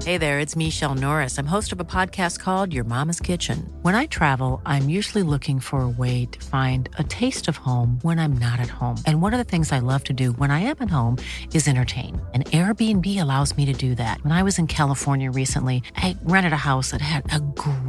Hey 0.08 0.18
there, 0.18 0.40
it's 0.40 0.56
Michele 0.56 0.96
Norris. 0.96 1.38
I'm 1.38 1.48
host 1.48 1.74
of 1.74 1.82
a 1.82 1.84
podcast 1.84 2.40
called 2.40 2.72
Your 2.72 2.86
Mama's 2.86 3.20
Kitchen. 3.20 3.70
When 3.82 3.94
I 3.94 4.06
travel, 4.06 4.62
I'm 4.66 4.88
usually 4.88 5.22
looking 5.22 5.60
for 5.60 5.82
a 5.82 5.90
way 5.90 6.28
to 6.28 6.46
find 6.46 6.88
a 6.98 7.04
taste 7.04 7.50
of 7.50 7.58
home 7.58 8.00
when 8.04 8.18
I'm 8.18 8.32
not 8.32 8.62
at 8.62 8.70
home. 8.70 8.96
And 9.06 9.22
one 9.22 9.34
of 9.34 9.38
the 9.38 9.44
things 9.44 9.74
I 9.74 9.80
love 9.80 10.06
to 10.06 10.14
do 10.14 10.32
when 10.34 10.50
I 10.50 10.60
am 10.60 10.78
at 10.80 10.90
home 10.90 11.18
is 11.54 11.68
entertain. 11.68 12.26
And 12.34 12.46
Airbnb 12.46 13.22
allows 13.22 13.58
me 13.58 13.66
to 13.66 13.74
do 13.74 13.96
that. 13.96 14.24
When 14.24 14.32
I 14.32 14.44
was 14.44 14.58
in 14.58 14.68
California 14.68 15.30
recently, 15.30 15.84
I 15.98 16.16
rented 16.24 16.54
a 16.54 16.68
house 16.72 16.92
that 16.92 17.02
had 17.02 17.30
a 17.34 17.42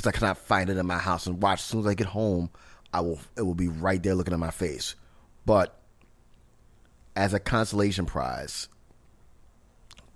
because 0.00 0.14
I 0.14 0.18
cannot 0.18 0.38
find 0.38 0.70
it 0.70 0.76
in 0.76 0.86
my 0.86 0.98
house 0.98 1.26
and 1.26 1.42
watch. 1.42 1.60
As 1.60 1.64
soon 1.64 1.80
as 1.80 1.86
I 1.86 1.94
get 1.94 2.06
home, 2.06 2.50
I 2.92 3.00
will. 3.00 3.20
It 3.36 3.42
will 3.42 3.54
be 3.54 3.68
right 3.68 4.02
there 4.02 4.14
looking 4.14 4.34
at 4.34 4.40
my 4.40 4.50
face. 4.50 4.94
But 5.46 5.78
as 7.16 7.34
a 7.34 7.40
consolation 7.40 8.06
prize, 8.06 8.68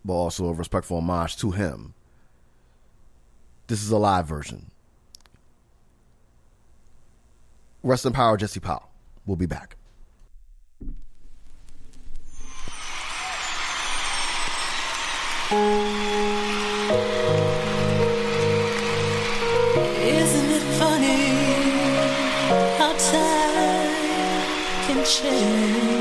but 0.04 0.14
also 0.14 0.46
a 0.46 0.52
respectful 0.52 0.98
homage 0.98 1.36
to 1.38 1.50
him, 1.50 1.94
this 3.66 3.82
is 3.82 3.90
a 3.90 3.98
live 3.98 4.26
version. 4.26 4.70
Rest 7.82 8.06
in 8.06 8.12
power, 8.12 8.36
Jesse 8.36 8.60
Powell. 8.60 8.88
We'll 9.26 9.36
be 9.36 9.46
back. 9.46 9.76
Can 25.20 25.93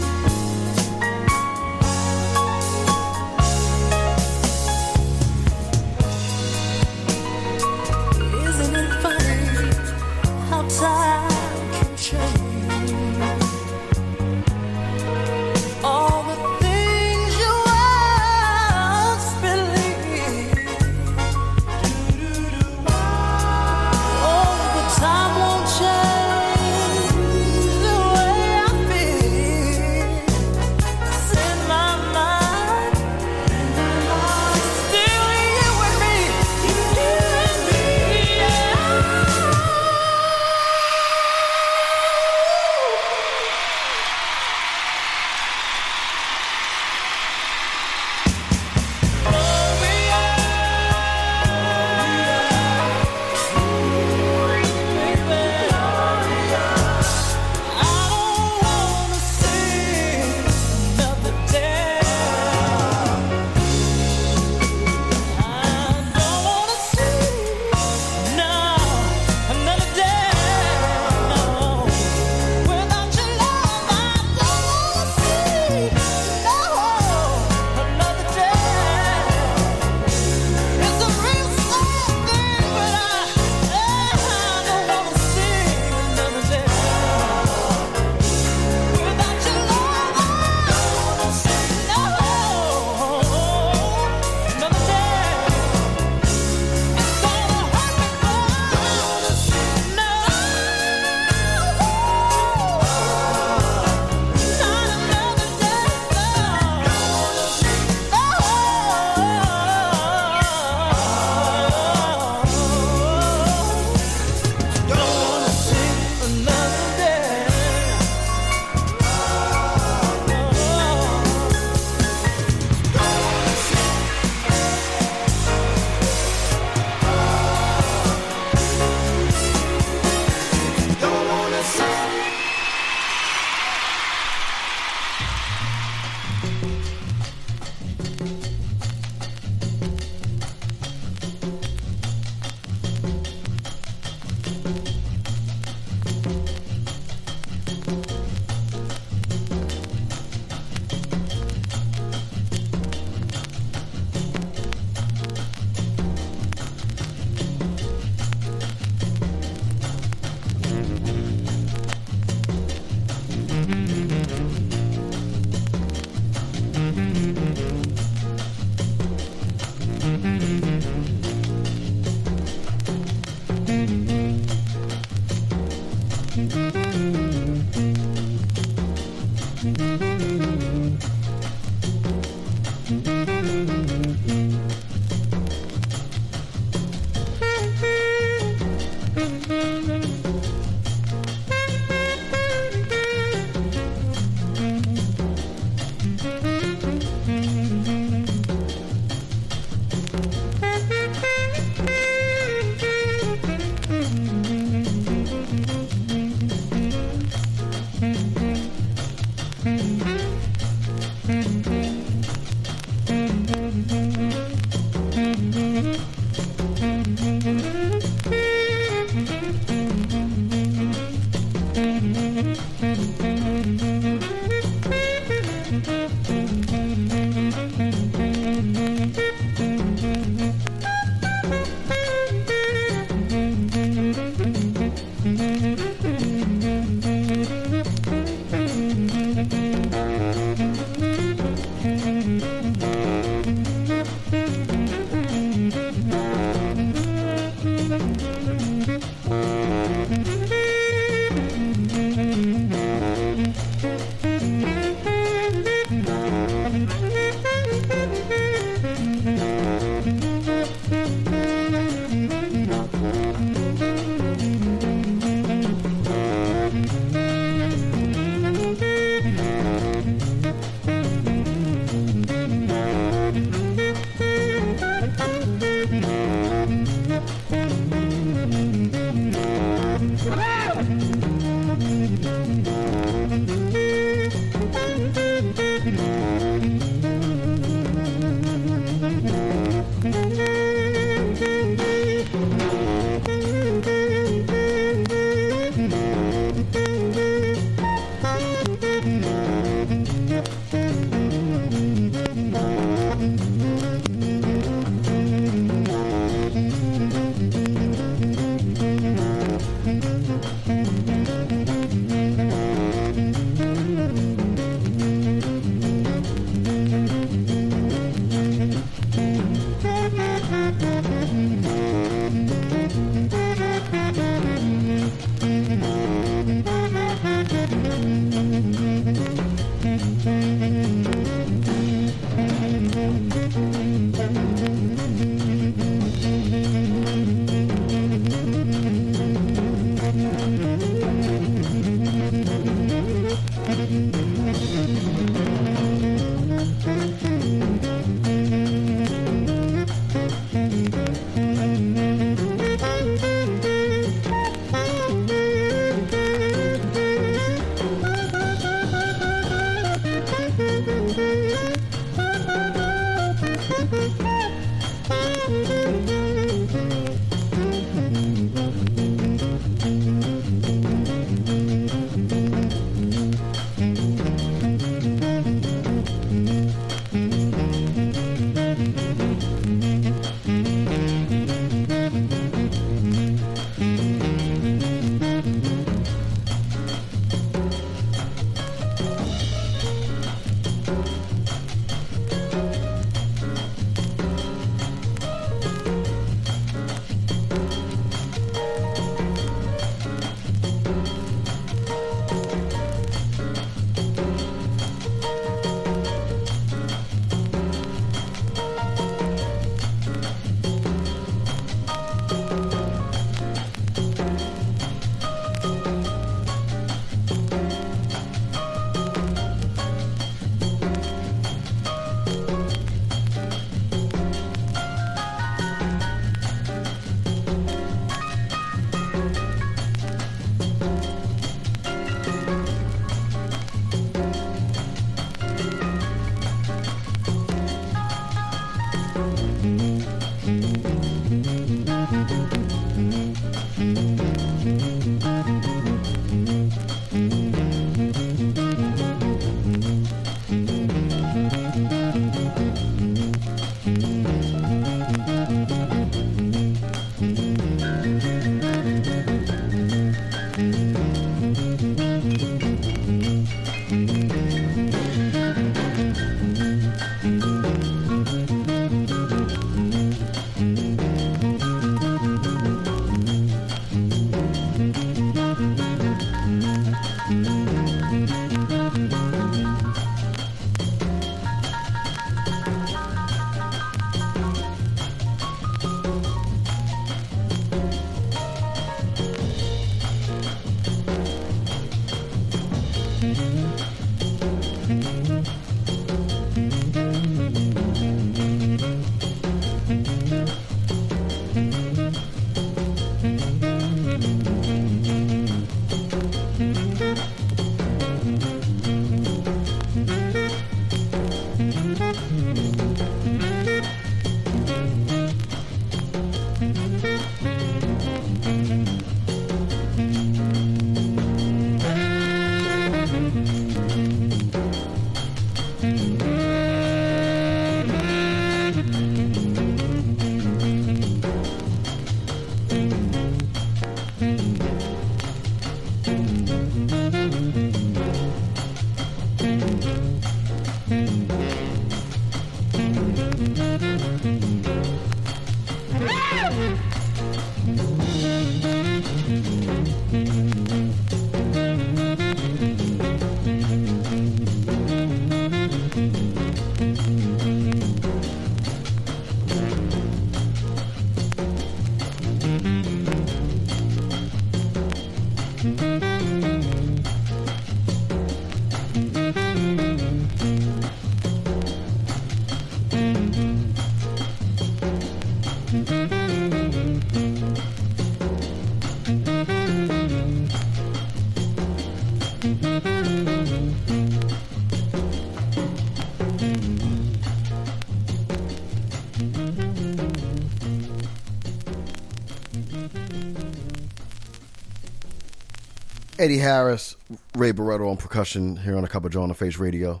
Eddie 596.22 596.38
Harris, 596.38 596.94
Ray 597.36 597.50
Barretto 597.50 597.90
on 597.90 597.96
percussion 597.96 598.54
here 598.54 598.76
on 598.76 598.84
a 598.84 598.88
Cup 598.88 599.04
of 599.04 599.10
Joe 599.10 599.24
on 599.24 599.28
the 599.28 599.34
Face 599.34 599.58
Radio. 599.58 600.00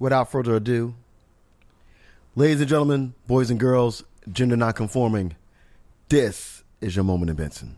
Without 0.00 0.32
further 0.32 0.56
ado, 0.56 0.96
ladies 2.34 2.58
and 2.60 2.68
gentlemen, 2.68 3.14
boys 3.28 3.48
and 3.48 3.60
girls, 3.60 4.02
gender 4.32 4.56
non-conforming, 4.56 5.36
this 6.08 6.64
is 6.80 6.96
your 6.96 7.04
moment 7.04 7.30
in 7.30 7.36
Benson. 7.36 7.76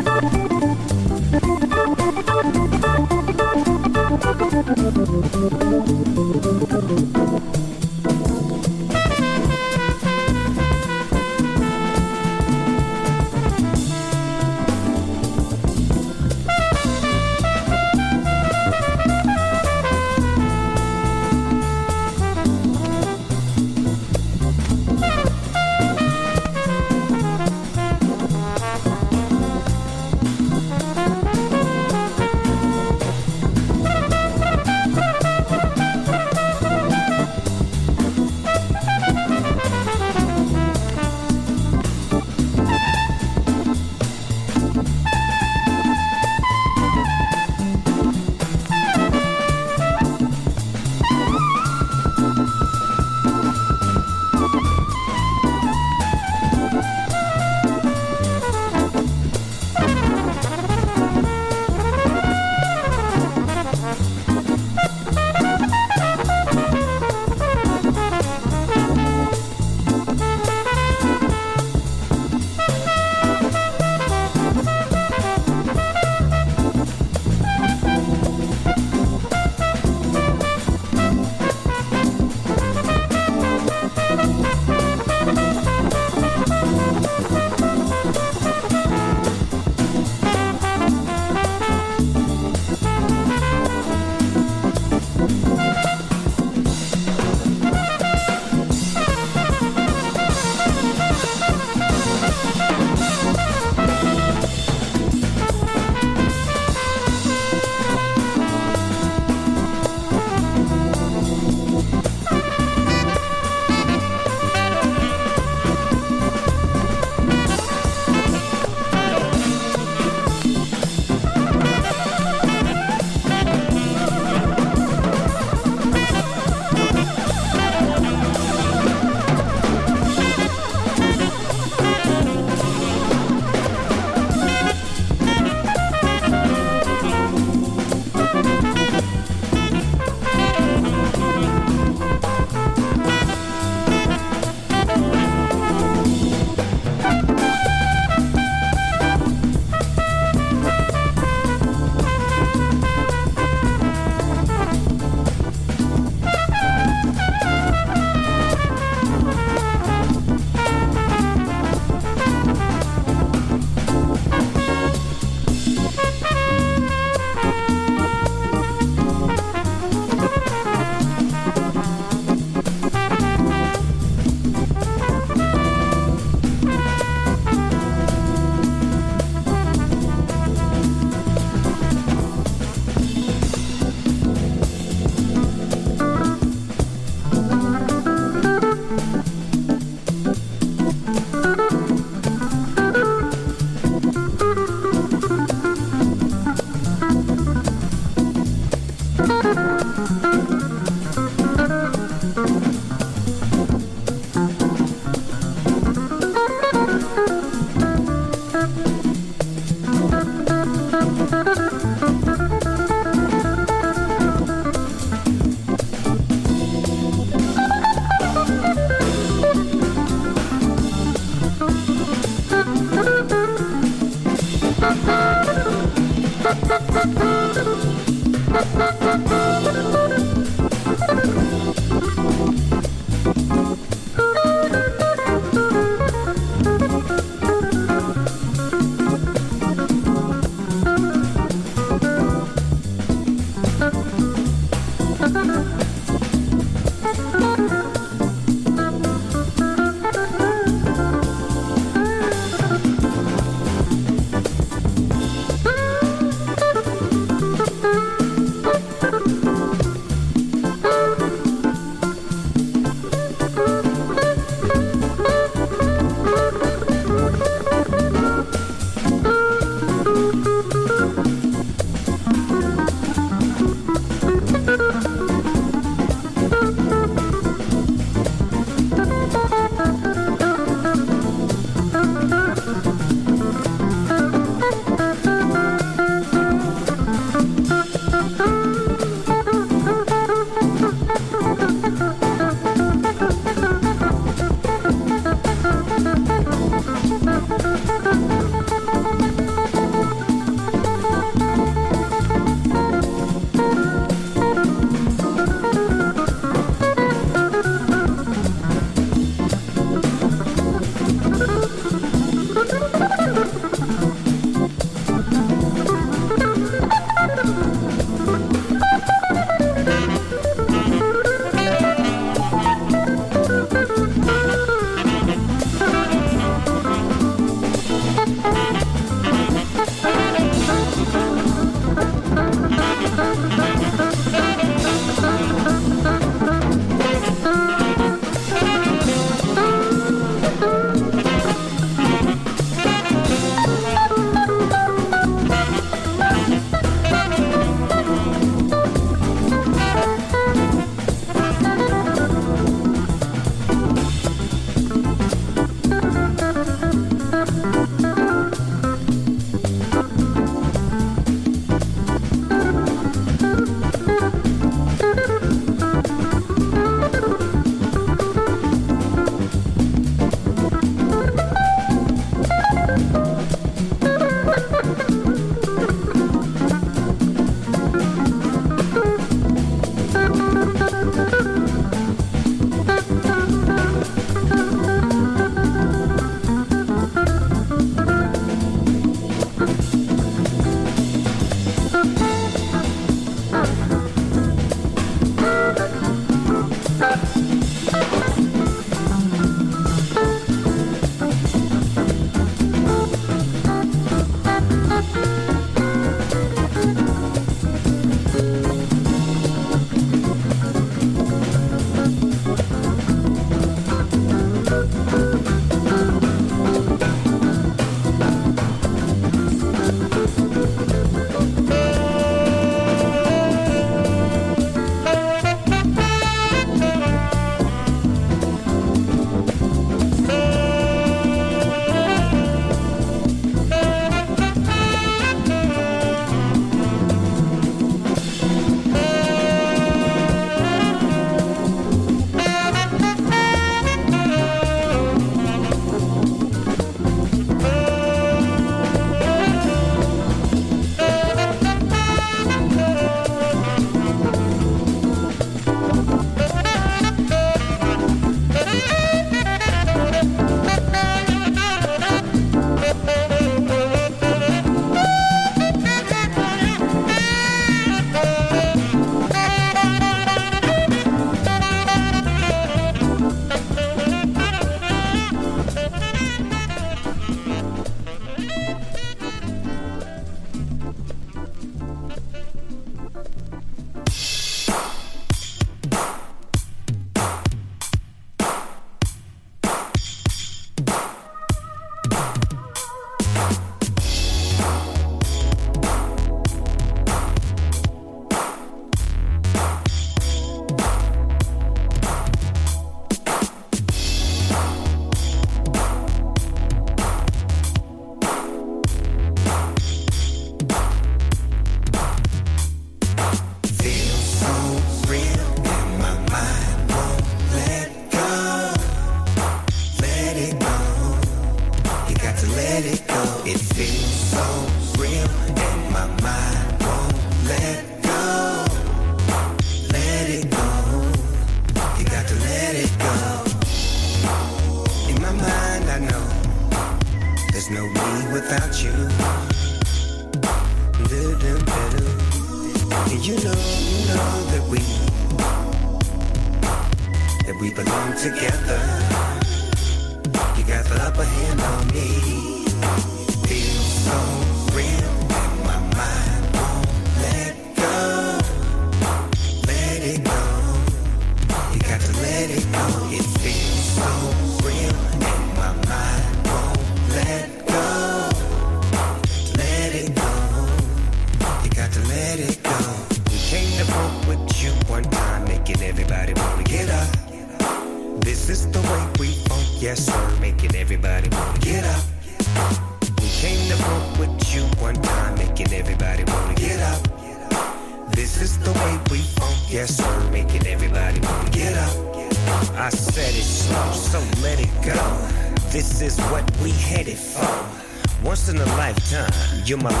You're 599.71 599.79
my 599.79 600.00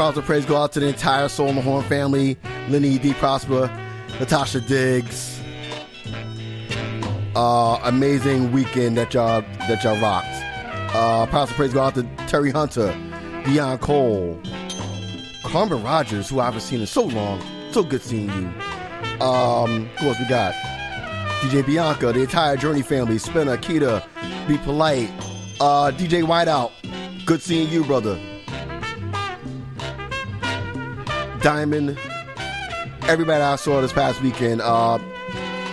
props 0.00 0.16
and 0.16 0.24
praise 0.24 0.46
go 0.46 0.56
out 0.56 0.72
to 0.72 0.80
the 0.80 0.88
entire 0.88 1.28
Soul 1.28 1.48
in 1.48 1.56
the 1.56 1.60
Horn 1.60 1.84
family, 1.84 2.38
Lenny 2.70 2.98
D. 2.98 3.12
Prosper, 3.12 3.70
Natasha 4.18 4.62
Diggs. 4.62 5.38
Uh, 7.36 7.78
amazing 7.84 8.50
weekend 8.50 8.96
that 8.96 9.12
y'all 9.12 9.42
that 9.42 9.84
y'all 9.84 10.00
rocked. 10.00 10.26
Uh, 10.96 11.26
props 11.26 11.50
and 11.50 11.56
praise 11.58 11.74
go 11.74 11.82
out 11.82 11.94
to 11.96 12.04
Terry 12.28 12.50
Hunter, 12.50 12.96
Dion 13.44 13.76
Cole, 13.76 14.40
Carmen 15.44 15.82
Rogers, 15.82 16.30
who 16.30 16.40
I 16.40 16.46
haven't 16.46 16.62
seen 16.62 16.80
in 16.80 16.86
so 16.86 17.02
long. 17.02 17.42
So 17.70 17.82
good 17.82 18.00
seeing 18.00 18.28
you. 18.28 19.20
Um, 19.20 19.84
who 19.98 20.06
else 20.08 20.18
we 20.18 20.24
got? 20.28 20.54
DJ 21.42 21.66
Bianca, 21.66 22.10
the 22.14 22.22
entire 22.22 22.56
Journey 22.56 22.80
family, 22.80 23.18
Spinner, 23.18 23.58
Kita, 23.58 24.02
Be 24.48 24.56
Polite, 24.56 25.10
uh, 25.60 25.90
DJ 25.90 26.22
Whiteout. 26.22 26.72
Good 27.26 27.42
seeing 27.42 27.68
you, 27.68 27.84
brother. 27.84 28.18
Diamond, 31.42 31.98
everybody 33.08 33.42
I 33.42 33.56
saw 33.56 33.80
this 33.80 33.92
past 33.92 34.20
weekend. 34.20 34.60
Uh, 34.60 34.98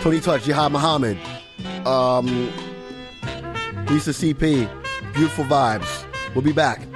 Tony 0.00 0.18
Touch, 0.20 0.44
Jihad 0.44 0.72
Muhammad, 0.72 1.18
um, 1.86 2.26
Lisa 3.86 4.10
CP, 4.10 4.66
beautiful 5.12 5.44
vibes. 5.44 6.06
We'll 6.34 6.44
be 6.44 6.52
back. 6.52 6.87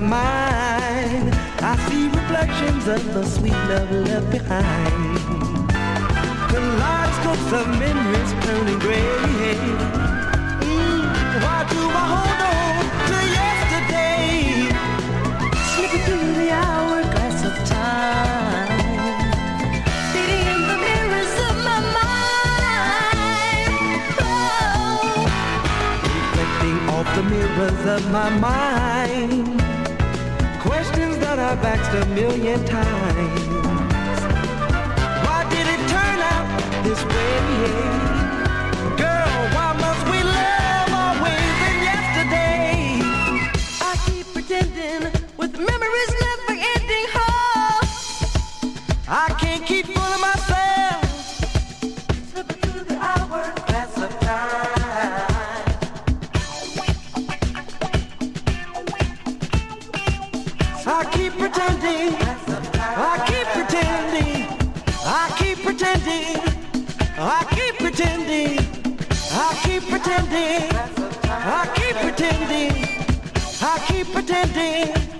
my 0.00 0.08
mind. 0.08 1.34
I 1.60 1.76
see 1.88 2.08
reflections 2.08 2.86
of 2.86 3.02
the 3.14 3.24
sweet 3.24 3.58
love 3.70 3.90
left 3.90 4.30
behind. 4.30 5.16
The 6.52 6.60
lights 6.82 7.18
go 7.24 7.32
the 7.50 7.64
memories 7.78 8.32
turning 8.44 8.78
gray. 8.78 9.06
Mm, 10.60 11.02
why 11.42 11.58
do 11.72 11.80
I 11.80 12.04
hold 12.12 12.40
on 12.52 12.82
to 13.08 13.18
yesterday? 13.40 14.68
Slipping 15.72 16.04
through 16.06 16.32
the 16.42 16.50
hourglass 16.50 17.44
of 17.44 17.54
time. 17.66 18.06
the 27.14 27.22
mirrors 27.22 27.86
of 27.86 28.12
my 28.12 28.28
mind. 28.28 28.52
Oh 28.52 28.65
faxed 31.66 32.00
a 32.00 32.06
million 32.14 32.64
times. 32.64 32.95
I 60.88 61.04
keep 61.10 61.32
pretending. 61.32 62.14
I 62.78 63.24
keep 63.26 63.46
pretending. 63.48 64.46
I 65.04 65.34
keep 65.36 65.58
pretending. 65.64 66.36
I 67.18 67.44
keep 67.50 67.76
pretending. 67.78 68.58
I 69.32 69.60
keep 69.64 69.82
pretending. 69.88 70.70
I 71.28 71.72
keep 71.74 71.96
pretending. 71.96 72.72
I 73.60 73.84
keep 73.88 74.12
pretending. 74.12 75.15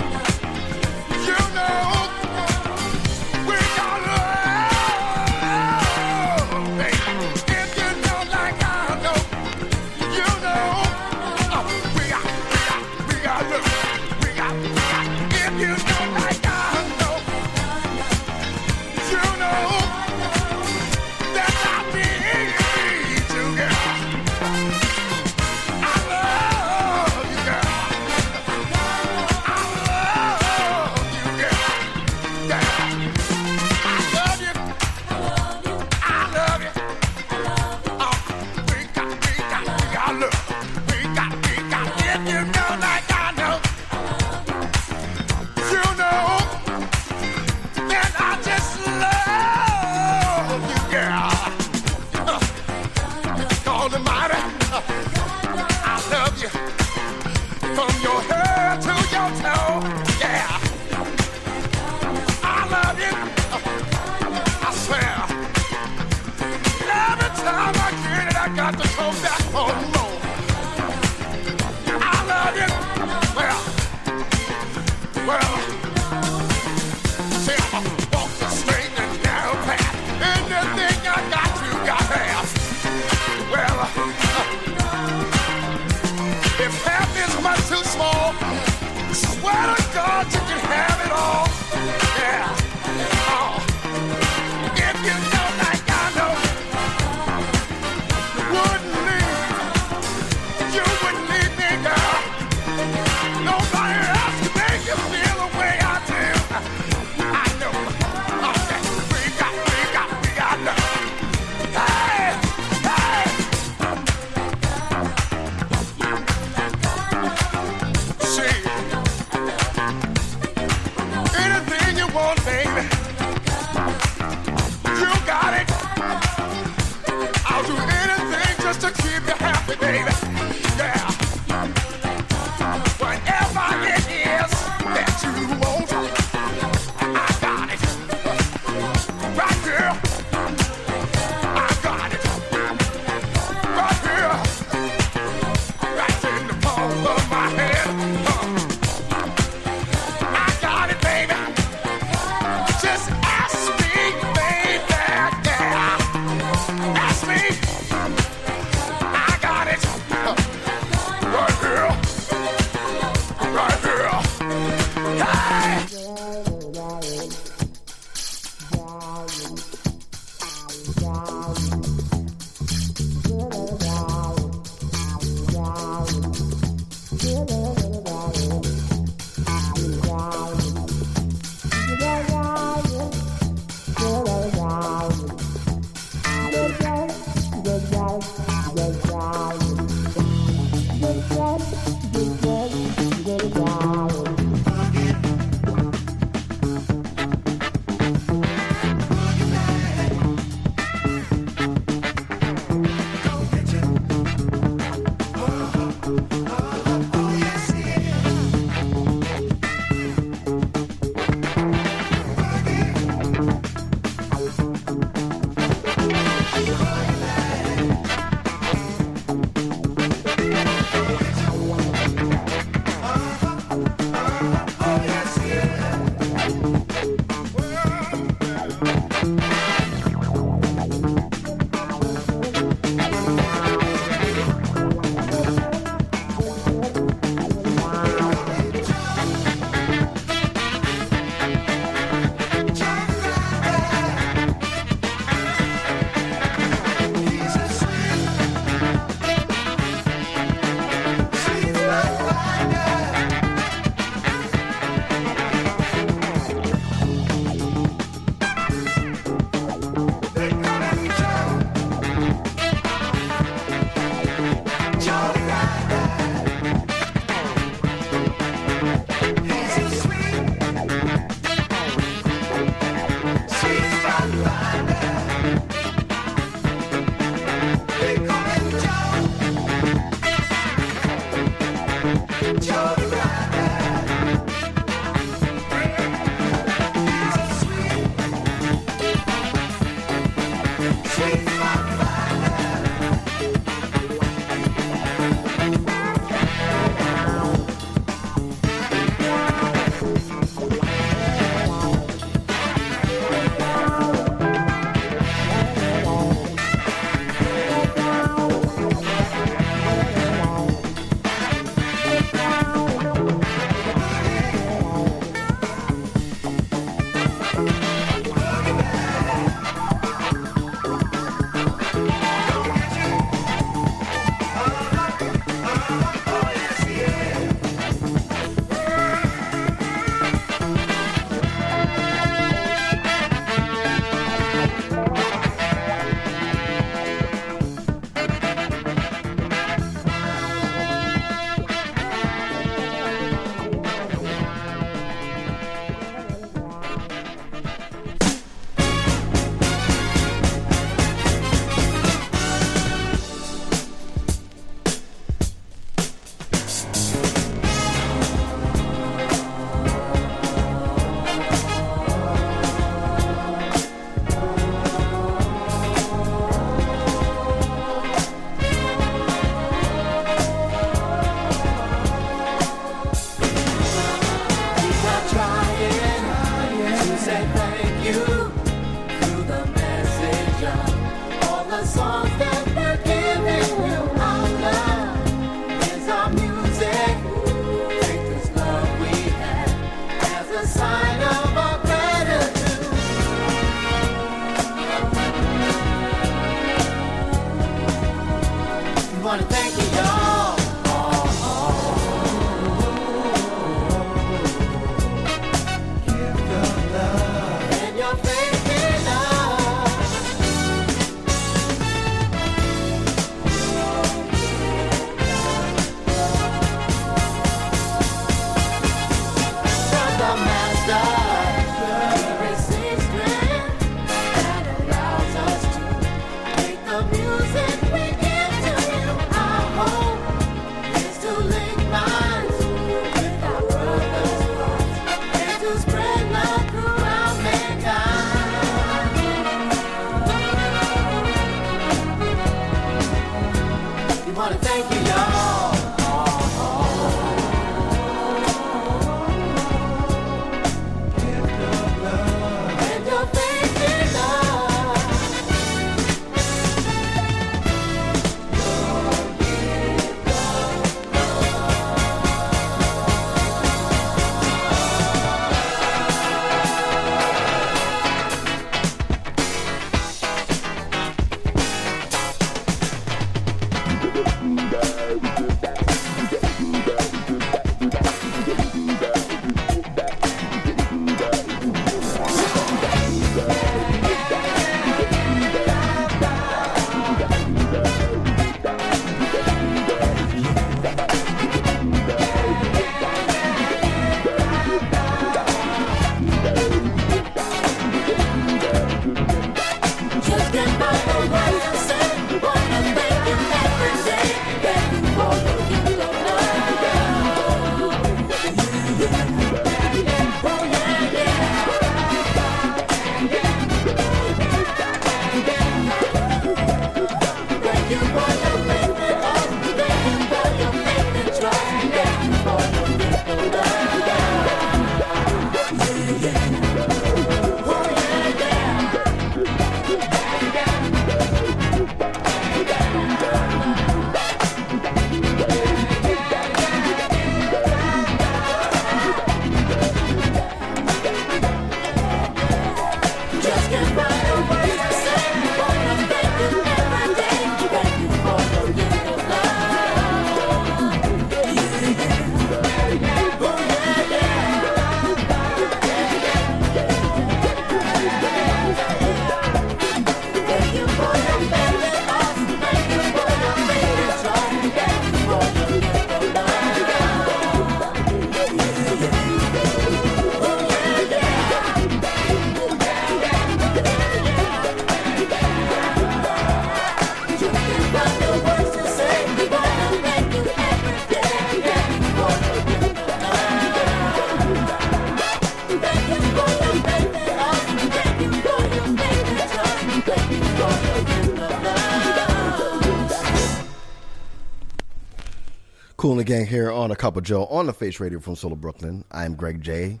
The 596.20 596.24
gang 596.24 596.44
here 596.44 596.70
on 596.70 596.90
a 596.90 596.96
cup 596.96 597.16
of 597.16 597.22
Joe 597.22 597.46
on 597.46 597.64
the 597.64 597.72
Face 597.72 597.98
Radio 597.98 598.20
from 598.20 598.36
Solo 598.36 598.54
Brooklyn. 598.54 599.06
I 599.10 599.24
am 599.24 599.36
Greg 599.36 599.62
J, 599.62 600.00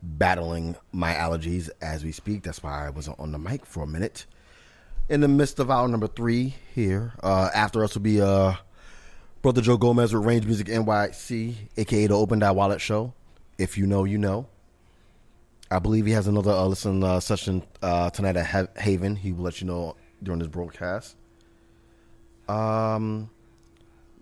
battling 0.00 0.76
my 0.92 1.12
allergies 1.12 1.70
as 1.82 2.04
we 2.04 2.12
speak. 2.12 2.44
That's 2.44 2.62
why 2.62 2.86
I 2.86 2.90
wasn't 2.90 3.18
on 3.18 3.32
the 3.32 3.38
mic 3.38 3.66
for 3.66 3.82
a 3.82 3.86
minute. 3.88 4.26
In 5.08 5.22
the 5.22 5.26
midst 5.26 5.58
of 5.58 5.68
hour 5.68 5.88
number 5.88 6.06
three 6.06 6.54
here, 6.72 7.14
uh, 7.20 7.50
after 7.52 7.82
us 7.82 7.94
will 7.94 8.02
be 8.02 8.20
uh, 8.20 8.54
Brother 9.42 9.60
Joe 9.60 9.76
Gomez 9.76 10.14
with 10.14 10.24
Range 10.24 10.46
Music 10.46 10.68
NYC, 10.68 11.56
aka 11.76 12.06
the 12.06 12.16
Open 12.16 12.38
Die 12.38 12.50
Wallet 12.52 12.80
Show. 12.80 13.12
If 13.58 13.76
you 13.76 13.88
know, 13.88 14.04
you 14.04 14.18
know. 14.18 14.46
I 15.68 15.80
believe 15.80 16.06
he 16.06 16.12
has 16.12 16.28
another 16.28 16.52
uh, 16.52 16.66
listen 16.66 17.02
uh, 17.02 17.18
session 17.18 17.64
uh, 17.82 18.10
tonight 18.10 18.36
at 18.36 18.46
ha- 18.46 18.80
Haven. 18.80 19.16
He 19.16 19.32
will 19.32 19.42
let 19.42 19.60
you 19.60 19.66
know 19.66 19.96
during 20.22 20.38
this 20.38 20.46
broadcast. 20.46 21.16
Um, 22.48 23.30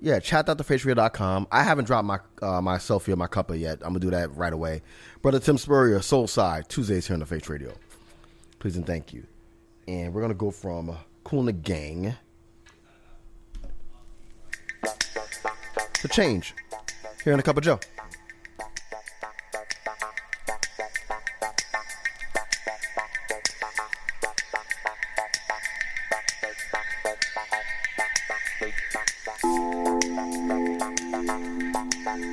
yeah, 0.05 0.19
chat.thefaceradio.com. 0.19 1.49
I 1.51 1.63
haven't 1.63 1.87
dropped 1.87 2.05
my 2.05 2.19
uh, 2.43 2.61
my 2.61 2.77
selfie 2.77 3.09
or 3.09 3.17
my 3.17 3.27
cuppa 3.27 3.59
yet. 3.59 3.79
I'm 3.81 3.89
gonna 3.89 4.01
do 4.01 4.11
that 4.11 4.37
right 4.37 4.53
away. 4.53 4.83
Brother 5.23 5.41
Tim 5.41 5.57
Spurrier, 5.57 6.03
Soul 6.03 6.27
Side, 6.27 6.69
Tuesdays 6.69 7.07
here 7.07 7.15
on 7.15 7.21
the 7.21 7.27
Face 7.27 7.49
Radio. 7.49 7.73
Please 8.59 8.77
and 8.77 8.87
thank 8.87 9.15
you. 9.15 9.27
And 9.89 10.13
we're 10.13 10.21
gonna 10.21 10.35
go 10.35 10.51
from 10.51 10.91
uh, 10.91 10.97
Kool 11.25 11.45
the 11.45 11.53
Gang 11.55 12.15
to 15.95 16.09
Change 16.09 16.55
here 17.25 17.33
in 17.33 17.41
a 17.41 17.43
cup 17.43 17.57
of 17.57 17.65
Joe. 17.65 17.81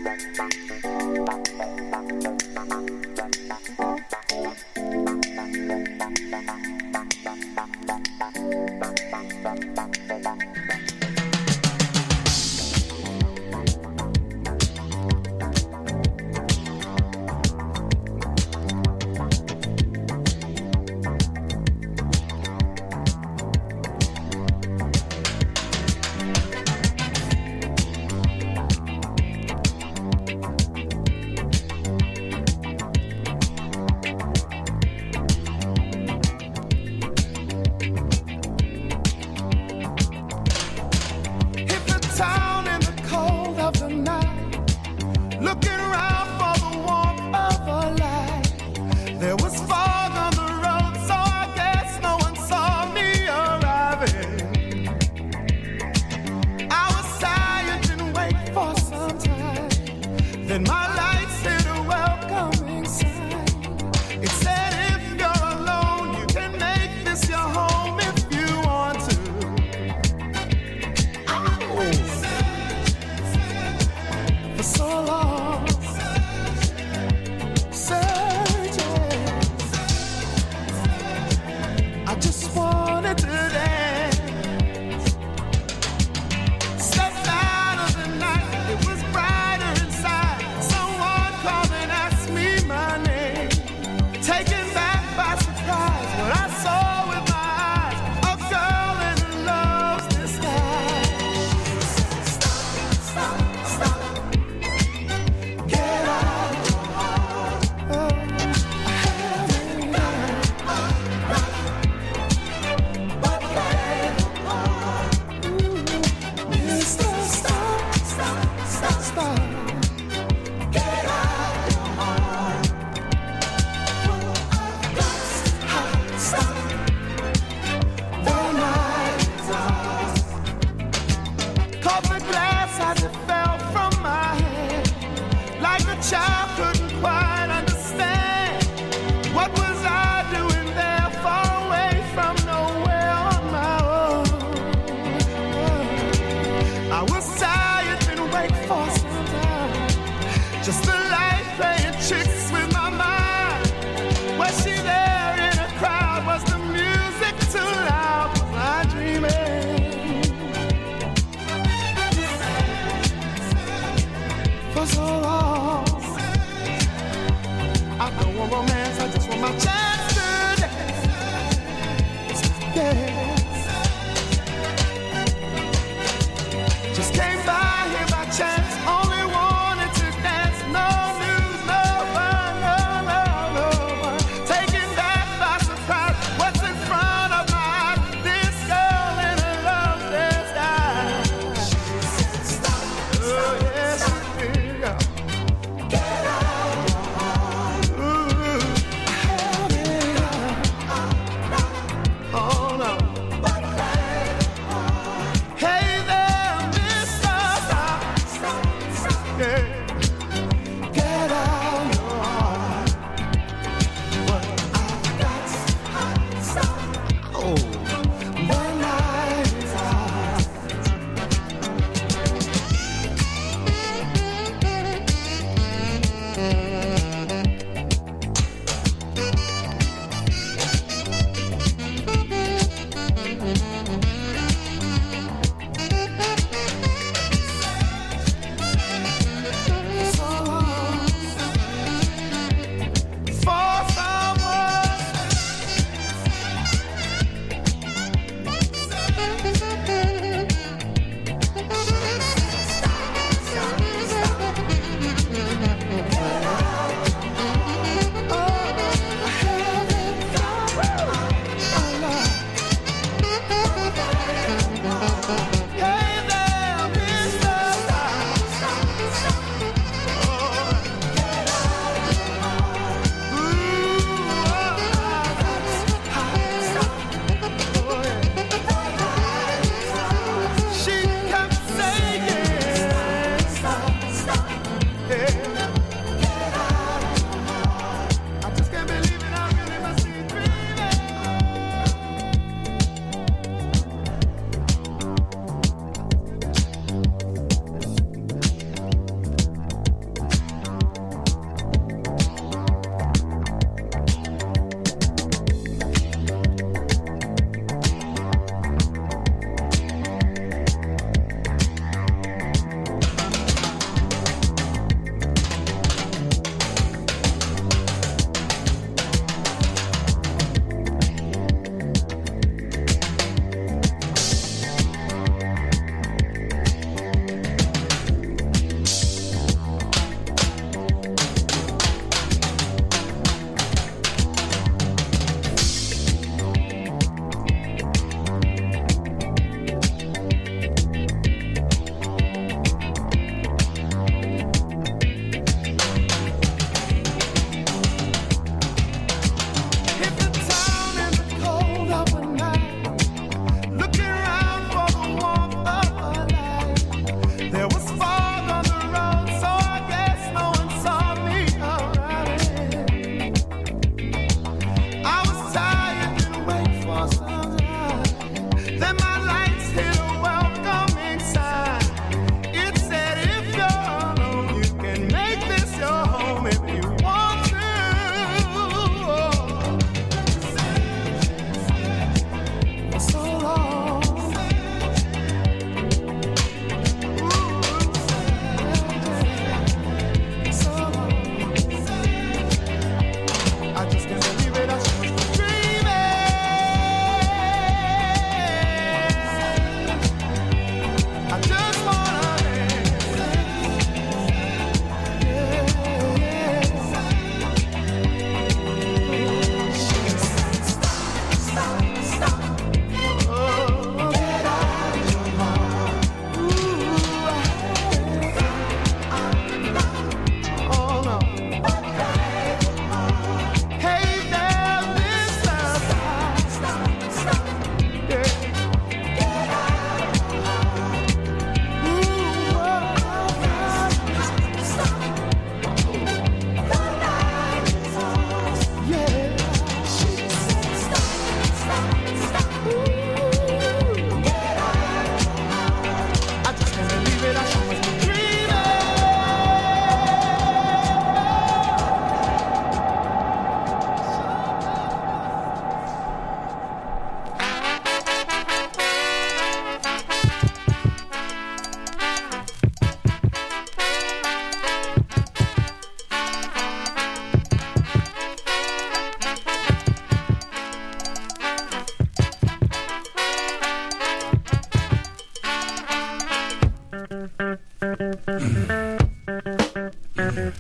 Bye. 0.04 0.62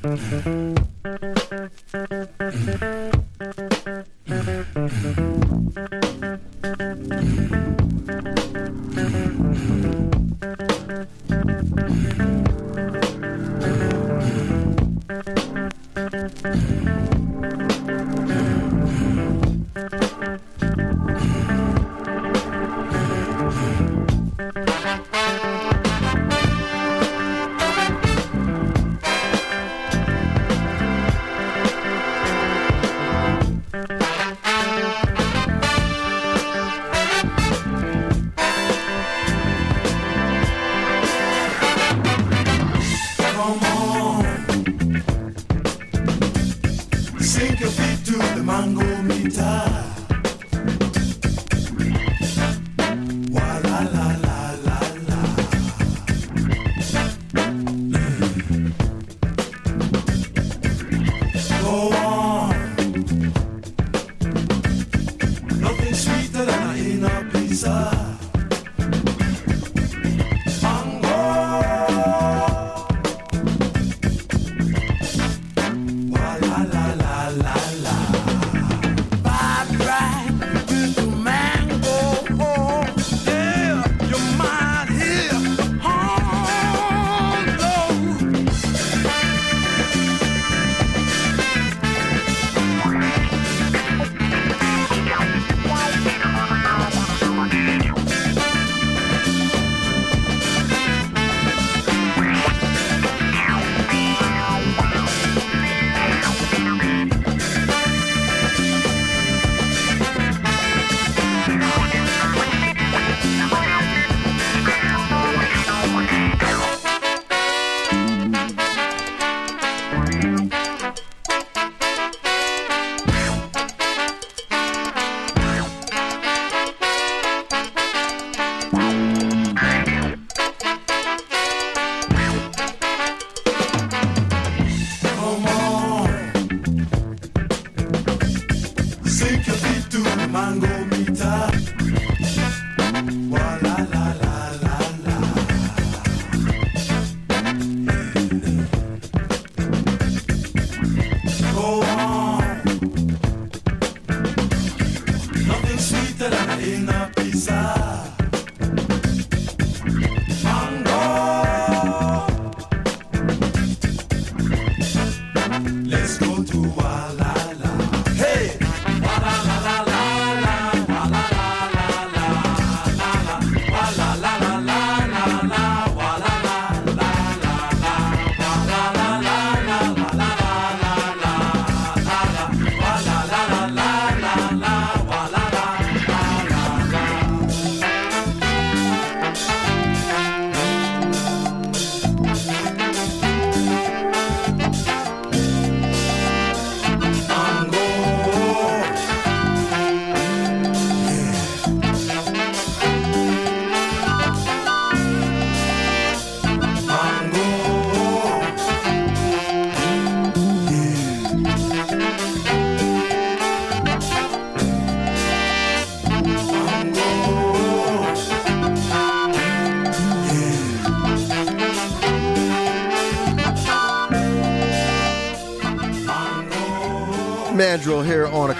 Mm-hmm. 0.03 0.70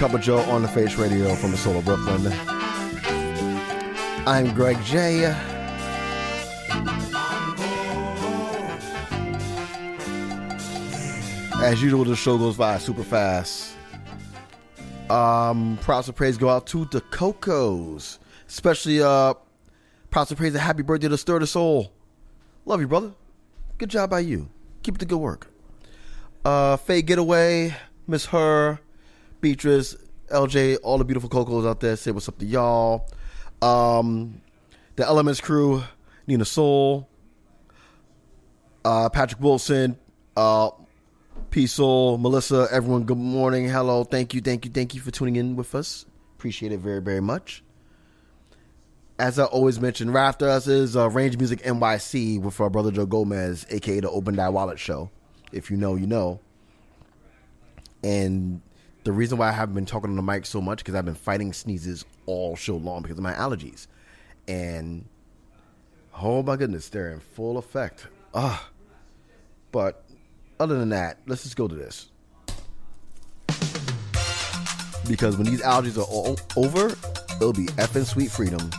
Cup 0.02 0.14
of 0.14 0.20
Joe 0.20 0.38
on 0.50 0.62
the 0.62 0.68
Face 0.68 0.96
Radio 0.96 1.32
from 1.36 1.52
the 1.52 1.56
Soul 1.56 1.78
of 1.78 1.84
Brooklyn. 1.84 2.26
I'm 4.26 4.52
Greg 4.52 4.76
J. 4.82 5.26
As 11.62 11.80
usual, 11.80 12.02
the 12.04 12.16
show 12.16 12.36
goes 12.36 12.56
by 12.56 12.78
super 12.78 13.04
fast. 13.04 13.76
Um, 15.08 15.78
props 15.80 16.08
and 16.08 16.16
praise 16.16 16.36
go 16.36 16.48
out 16.48 16.66
to 16.66 16.84
the 16.86 17.00
Cocos, 17.00 18.18
especially 18.48 19.00
uh, 19.00 19.34
props 20.10 20.32
and 20.32 20.36
praise 20.36 20.52
and 20.52 20.62
happy 20.62 20.82
birthday 20.82 21.06
to 21.06 21.16
Stir 21.16 21.38
the 21.38 21.46
Soul. 21.46 21.92
Love 22.64 22.80
you, 22.80 22.88
brother. 22.88 23.12
Good 23.78 23.90
job 23.90 24.10
by 24.10 24.18
you. 24.18 24.48
Keep 24.82 24.98
the 24.98 25.06
good 25.06 25.18
work. 25.18 25.46
Uh, 26.44 26.76
Faye 26.76 27.02
Getaway, 27.02 27.76
Miss 28.08 28.26
Her, 28.26 28.80
Beatrice, 29.42 29.96
LJ, 30.28 30.78
all 30.82 30.96
the 30.96 31.04
beautiful 31.04 31.28
Cocos 31.28 31.66
out 31.66 31.80
there. 31.80 31.96
Say 31.96 32.12
what's 32.12 32.28
up 32.28 32.38
to 32.38 32.46
y'all. 32.46 33.10
Um, 33.60 34.40
the 34.96 35.04
Elements 35.04 35.40
crew, 35.40 35.82
Nina 36.26 36.44
Soul, 36.44 37.08
uh, 38.84 39.08
Patrick 39.10 39.40
Wilson, 39.40 39.98
uh, 40.36 40.70
P 41.50 41.66
Soul, 41.66 42.18
Melissa, 42.18 42.68
everyone, 42.70 43.02
good 43.02 43.18
morning. 43.18 43.68
Hello. 43.68 44.04
Thank 44.04 44.32
you, 44.32 44.40
thank 44.40 44.64
you, 44.64 44.70
thank 44.70 44.94
you 44.94 45.00
for 45.00 45.10
tuning 45.10 45.36
in 45.36 45.56
with 45.56 45.74
us. 45.74 46.06
Appreciate 46.38 46.72
it 46.72 46.78
very, 46.78 47.02
very 47.02 47.20
much. 47.20 47.62
As 49.18 49.38
I 49.38 49.44
always 49.44 49.80
mention, 49.80 50.10
right 50.10 50.26
after 50.26 50.48
us 50.48 50.66
is 50.68 50.96
uh, 50.96 51.10
Range 51.10 51.36
Music 51.36 51.62
NYC 51.62 52.40
with 52.40 52.60
our 52.60 52.70
brother 52.70 52.90
Joe 52.90 53.06
Gomez, 53.06 53.66
aka 53.70 54.00
the 54.00 54.08
Open 54.10 54.36
Die 54.36 54.48
Wallet 54.48 54.78
Show. 54.78 55.10
If 55.52 55.70
you 55.70 55.76
know, 55.76 55.96
you 55.96 56.06
know. 56.06 56.40
And 58.02 58.62
the 59.04 59.12
reason 59.12 59.38
why 59.38 59.48
I 59.48 59.52
haven't 59.52 59.74
been 59.74 59.86
talking 59.86 60.10
on 60.10 60.16
the 60.16 60.22
mic 60.22 60.46
so 60.46 60.60
much 60.60 60.78
because 60.78 60.94
I've 60.94 61.04
been 61.04 61.14
fighting 61.14 61.52
sneezes 61.52 62.04
all 62.26 62.56
show 62.56 62.76
long 62.76 63.02
because 63.02 63.18
of 63.18 63.22
my 63.24 63.32
allergies. 63.32 63.86
And 64.46 65.06
oh 66.20 66.42
my 66.42 66.56
goodness, 66.56 66.88
they're 66.88 67.12
in 67.12 67.20
full 67.20 67.58
effect. 67.58 68.06
Ah. 68.34 68.68
But 69.72 70.04
other 70.60 70.78
than 70.78 70.90
that, 70.90 71.18
let's 71.26 71.42
just 71.42 71.56
go 71.56 71.66
to 71.66 71.74
this. 71.74 72.10
because 75.08 75.36
when 75.36 75.46
these 75.46 75.62
allergies 75.62 75.98
are 75.98 76.02
all 76.02 76.38
over, 76.56 76.86
it'll 77.36 77.52
be 77.52 77.66
effing 77.76 78.04
sweet 78.04 78.30
freedom. 78.30 78.70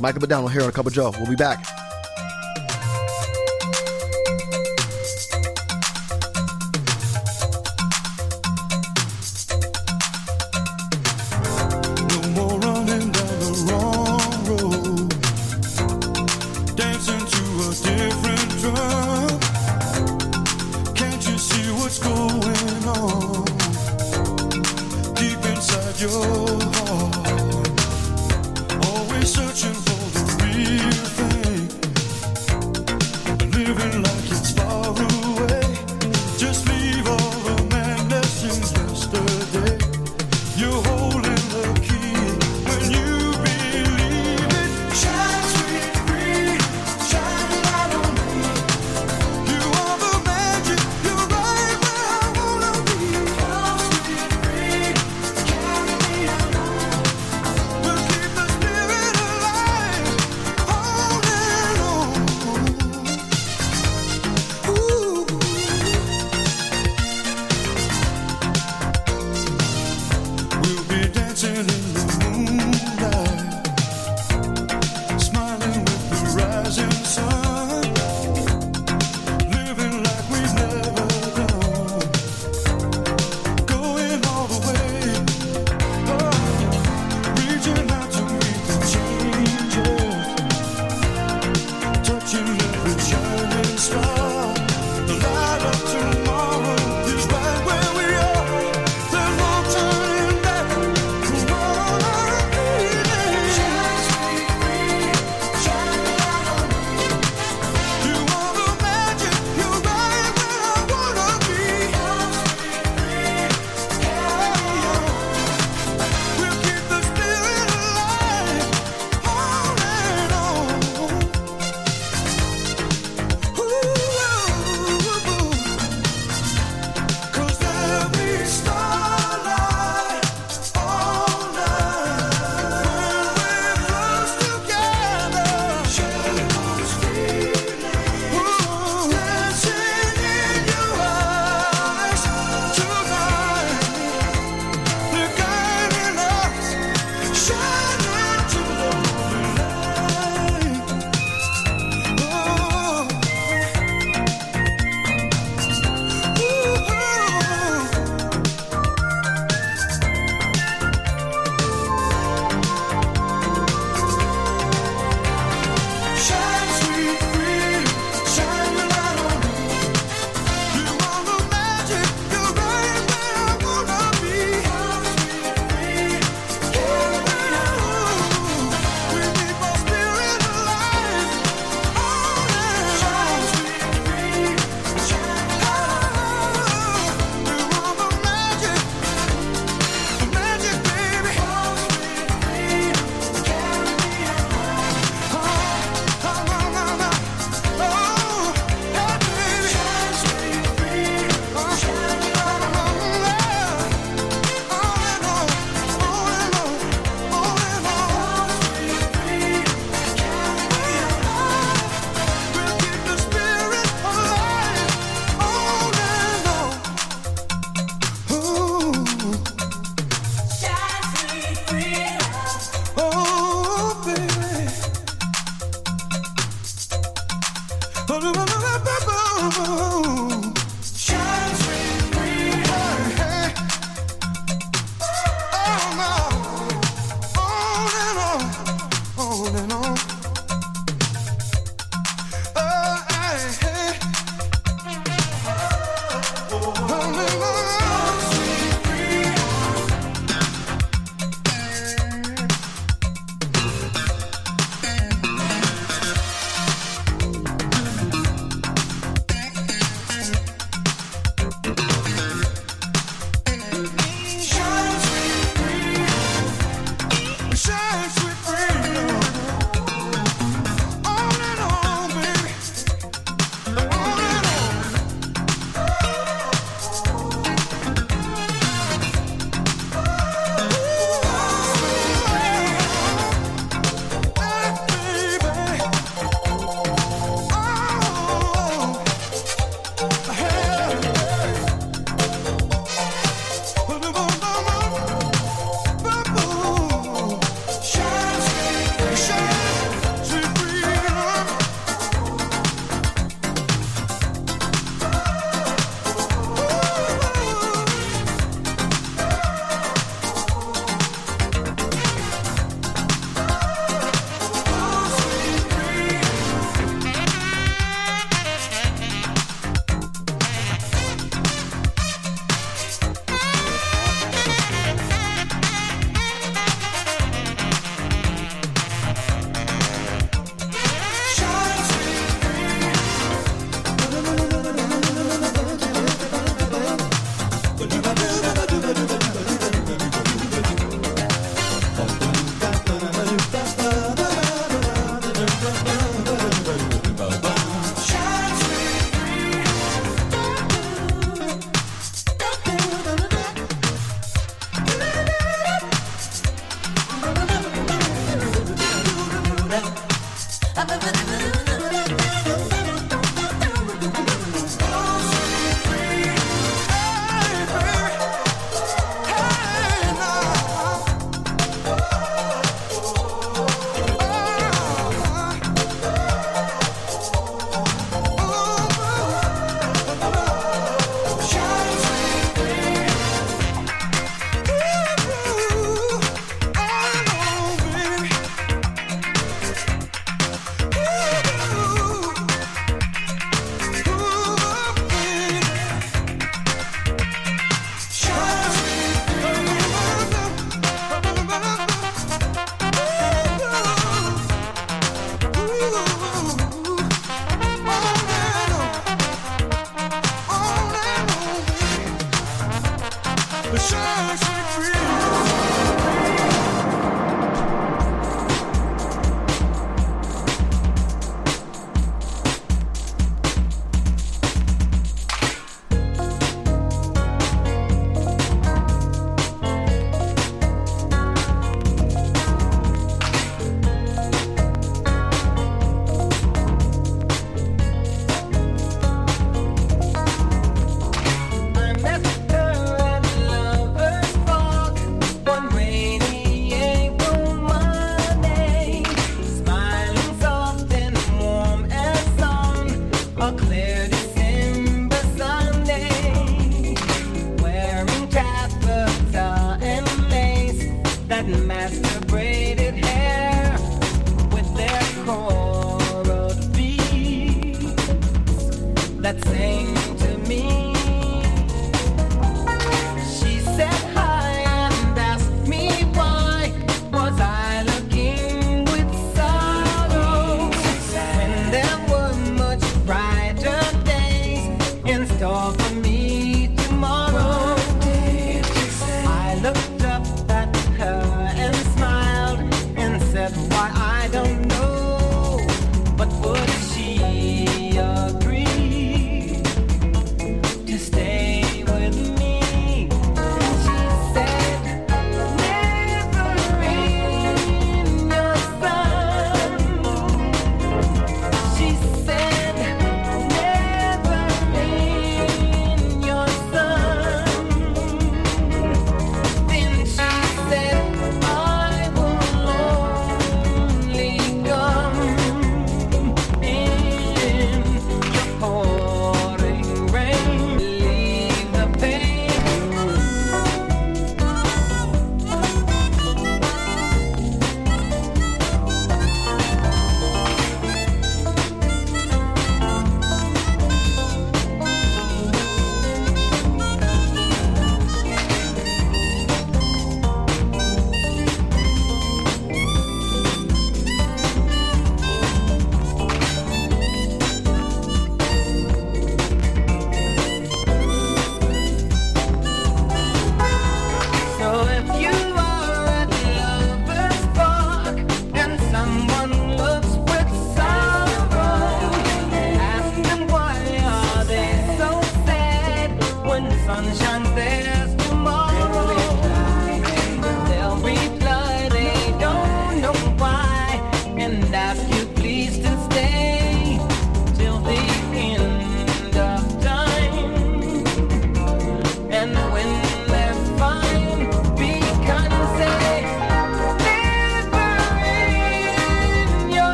Michael 0.00 0.20
McDonald 0.20 0.52
here 0.52 0.62
on 0.62 0.68
a 0.68 0.72
cup 0.72 0.86
of 0.86 0.92
Joe. 0.92 1.12
We'll 1.18 1.28
be 1.28 1.36
back. 1.36 1.64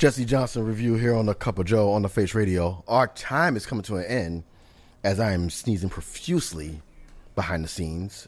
Jesse 0.00 0.24
Johnson 0.24 0.64
Revue 0.64 0.94
here 0.94 1.14
on 1.14 1.26
the 1.26 1.34
Cup 1.34 1.58
of 1.58 1.66
Joe 1.66 1.92
on 1.92 2.00
the 2.00 2.08
Face 2.08 2.34
Radio. 2.34 2.82
Our 2.88 3.08
time 3.08 3.54
is 3.54 3.66
coming 3.66 3.82
to 3.82 3.96
an 3.96 4.06
end 4.06 4.44
as 5.04 5.20
I 5.20 5.32
am 5.32 5.50
sneezing 5.50 5.90
profusely 5.90 6.80
behind 7.34 7.64
the 7.64 7.68
scenes. 7.68 8.26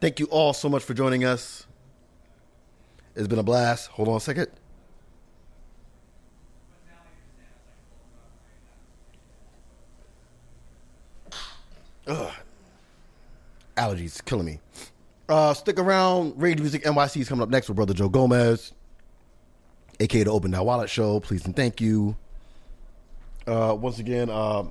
Thank 0.00 0.18
you 0.18 0.24
all 0.30 0.54
so 0.54 0.70
much 0.70 0.82
for 0.82 0.94
joining 0.94 1.22
us. 1.22 1.66
It's 3.14 3.28
been 3.28 3.38
a 3.38 3.42
blast. 3.42 3.88
Hold 3.90 4.08
on 4.08 4.16
a 4.16 4.20
second. 4.20 4.46
Ugh. 12.06 12.32
Allergies 13.76 14.24
killing 14.24 14.46
me. 14.46 14.60
Uh, 15.28 15.52
stick 15.52 15.78
around. 15.78 16.40
Rage 16.40 16.58
Music 16.58 16.84
NYC 16.84 17.20
is 17.20 17.28
coming 17.28 17.42
up 17.42 17.50
next 17.50 17.68
with 17.68 17.76
Brother 17.76 17.92
Joe 17.92 18.08
Gomez, 18.08 18.72
aka 20.00 20.24
the 20.24 20.30
Open 20.32 20.50
That 20.50 20.64
Wallet 20.64 20.90
Show. 20.90 21.20
Please 21.20 21.44
and 21.44 21.54
thank 21.54 21.80
you. 21.80 22.16
Uh, 23.46 23.76
once 23.78 23.98
again, 23.98 24.30
uh, 24.30 24.64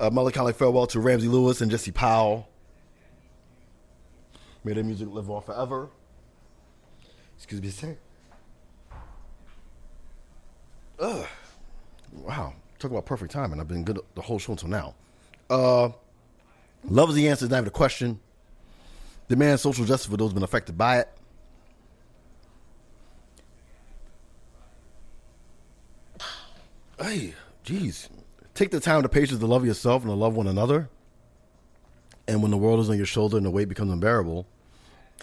a 0.00 0.10
melancholy 0.10 0.52
farewell 0.52 0.86
to 0.88 1.00
Ramsey 1.00 1.28
Lewis 1.28 1.60
and 1.60 1.70
Jesse 1.70 1.90
Powell. 1.90 2.48
May 4.64 4.72
their 4.72 4.84
music 4.84 5.08
live 5.10 5.30
on 5.30 5.42
forever. 5.42 5.88
Excuse 7.36 7.60
me 7.62 7.68
second. 7.68 7.98
Ugh. 10.98 11.26
Wow. 12.12 12.54
Talk 12.78 12.90
about 12.90 13.06
perfect 13.06 13.32
timing. 13.32 13.60
I've 13.60 13.68
been 13.68 13.84
good 13.84 13.98
the 14.14 14.20
whole 14.20 14.38
show 14.38 14.52
until 14.52 14.68
now. 14.68 14.94
Uh, 15.48 15.90
love 16.84 17.10
is 17.10 17.14
the 17.14 17.28
answer, 17.28 17.44
is 17.44 17.50
not 17.50 17.58
even 17.58 17.68
a 17.68 17.70
question. 17.70 18.20
Demand 19.28 19.60
social 19.60 19.84
justice 19.84 20.10
for 20.10 20.16
those 20.16 20.28
who've 20.28 20.34
been 20.34 20.42
affected 20.42 20.76
by 20.76 20.98
it. 20.98 21.17
Hey, 27.00 27.34
jeez. 27.64 28.08
Take 28.54 28.70
the 28.72 28.80
time, 28.80 29.02
the 29.02 29.08
patience 29.08 29.38
to 29.38 29.46
love 29.46 29.64
yourself 29.64 30.02
and 30.02 30.10
to 30.10 30.14
love 30.14 30.34
one 30.34 30.48
another. 30.48 30.88
And 32.26 32.42
when 32.42 32.50
the 32.50 32.56
world 32.56 32.80
is 32.80 32.90
on 32.90 32.96
your 32.96 33.06
shoulder 33.06 33.36
and 33.36 33.46
the 33.46 33.50
weight 33.50 33.68
becomes 33.68 33.92
unbearable, 33.92 34.46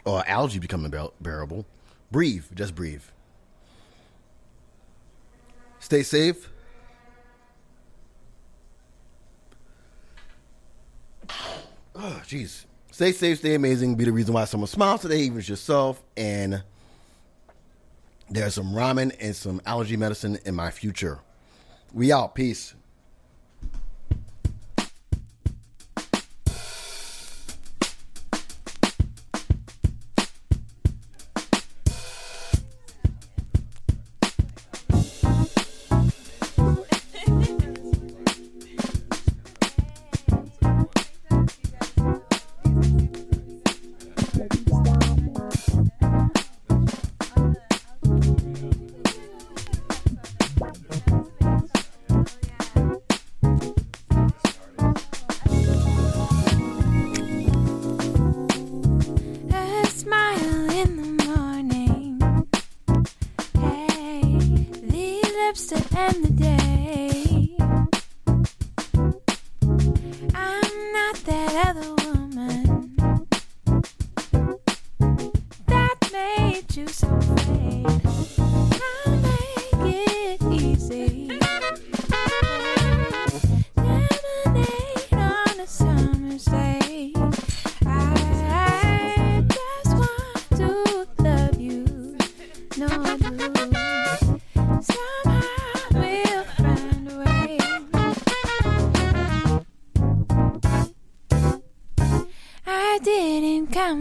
or 0.05 0.23
allergy 0.27 0.59
becomes 0.59 0.85
unbearable, 0.85 1.65
breathe. 2.11 2.45
Just 2.53 2.75
breathe. 2.75 3.03
Stay 5.79 6.01
safe. 6.01 6.49
Oh, 11.97 12.21
jeez. 12.25 12.65
Stay 12.91 13.11
safe, 13.11 13.39
stay 13.39 13.55
amazing. 13.55 13.95
Be 13.95 14.05
the 14.05 14.11
reason 14.11 14.33
why 14.33 14.45
someone 14.45 14.67
smiles 14.67 15.01
today, 15.01 15.19
even 15.19 15.41
yourself. 15.41 16.01
And 16.15 16.63
there's 18.29 18.53
some 18.53 18.71
ramen 18.71 19.15
and 19.19 19.35
some 19.35 19.61
allergy 19.65 19.97
medicine 19.97 20.39
in 20.45 20.55
my 20.55 20.71
future. 20.71 21.19
We 21.95 22.11
out. 22.11 22.35
Peace. 22.35 22.75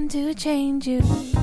To 0.08 0.34
change 0.34 0.86
you. 0.86 1.33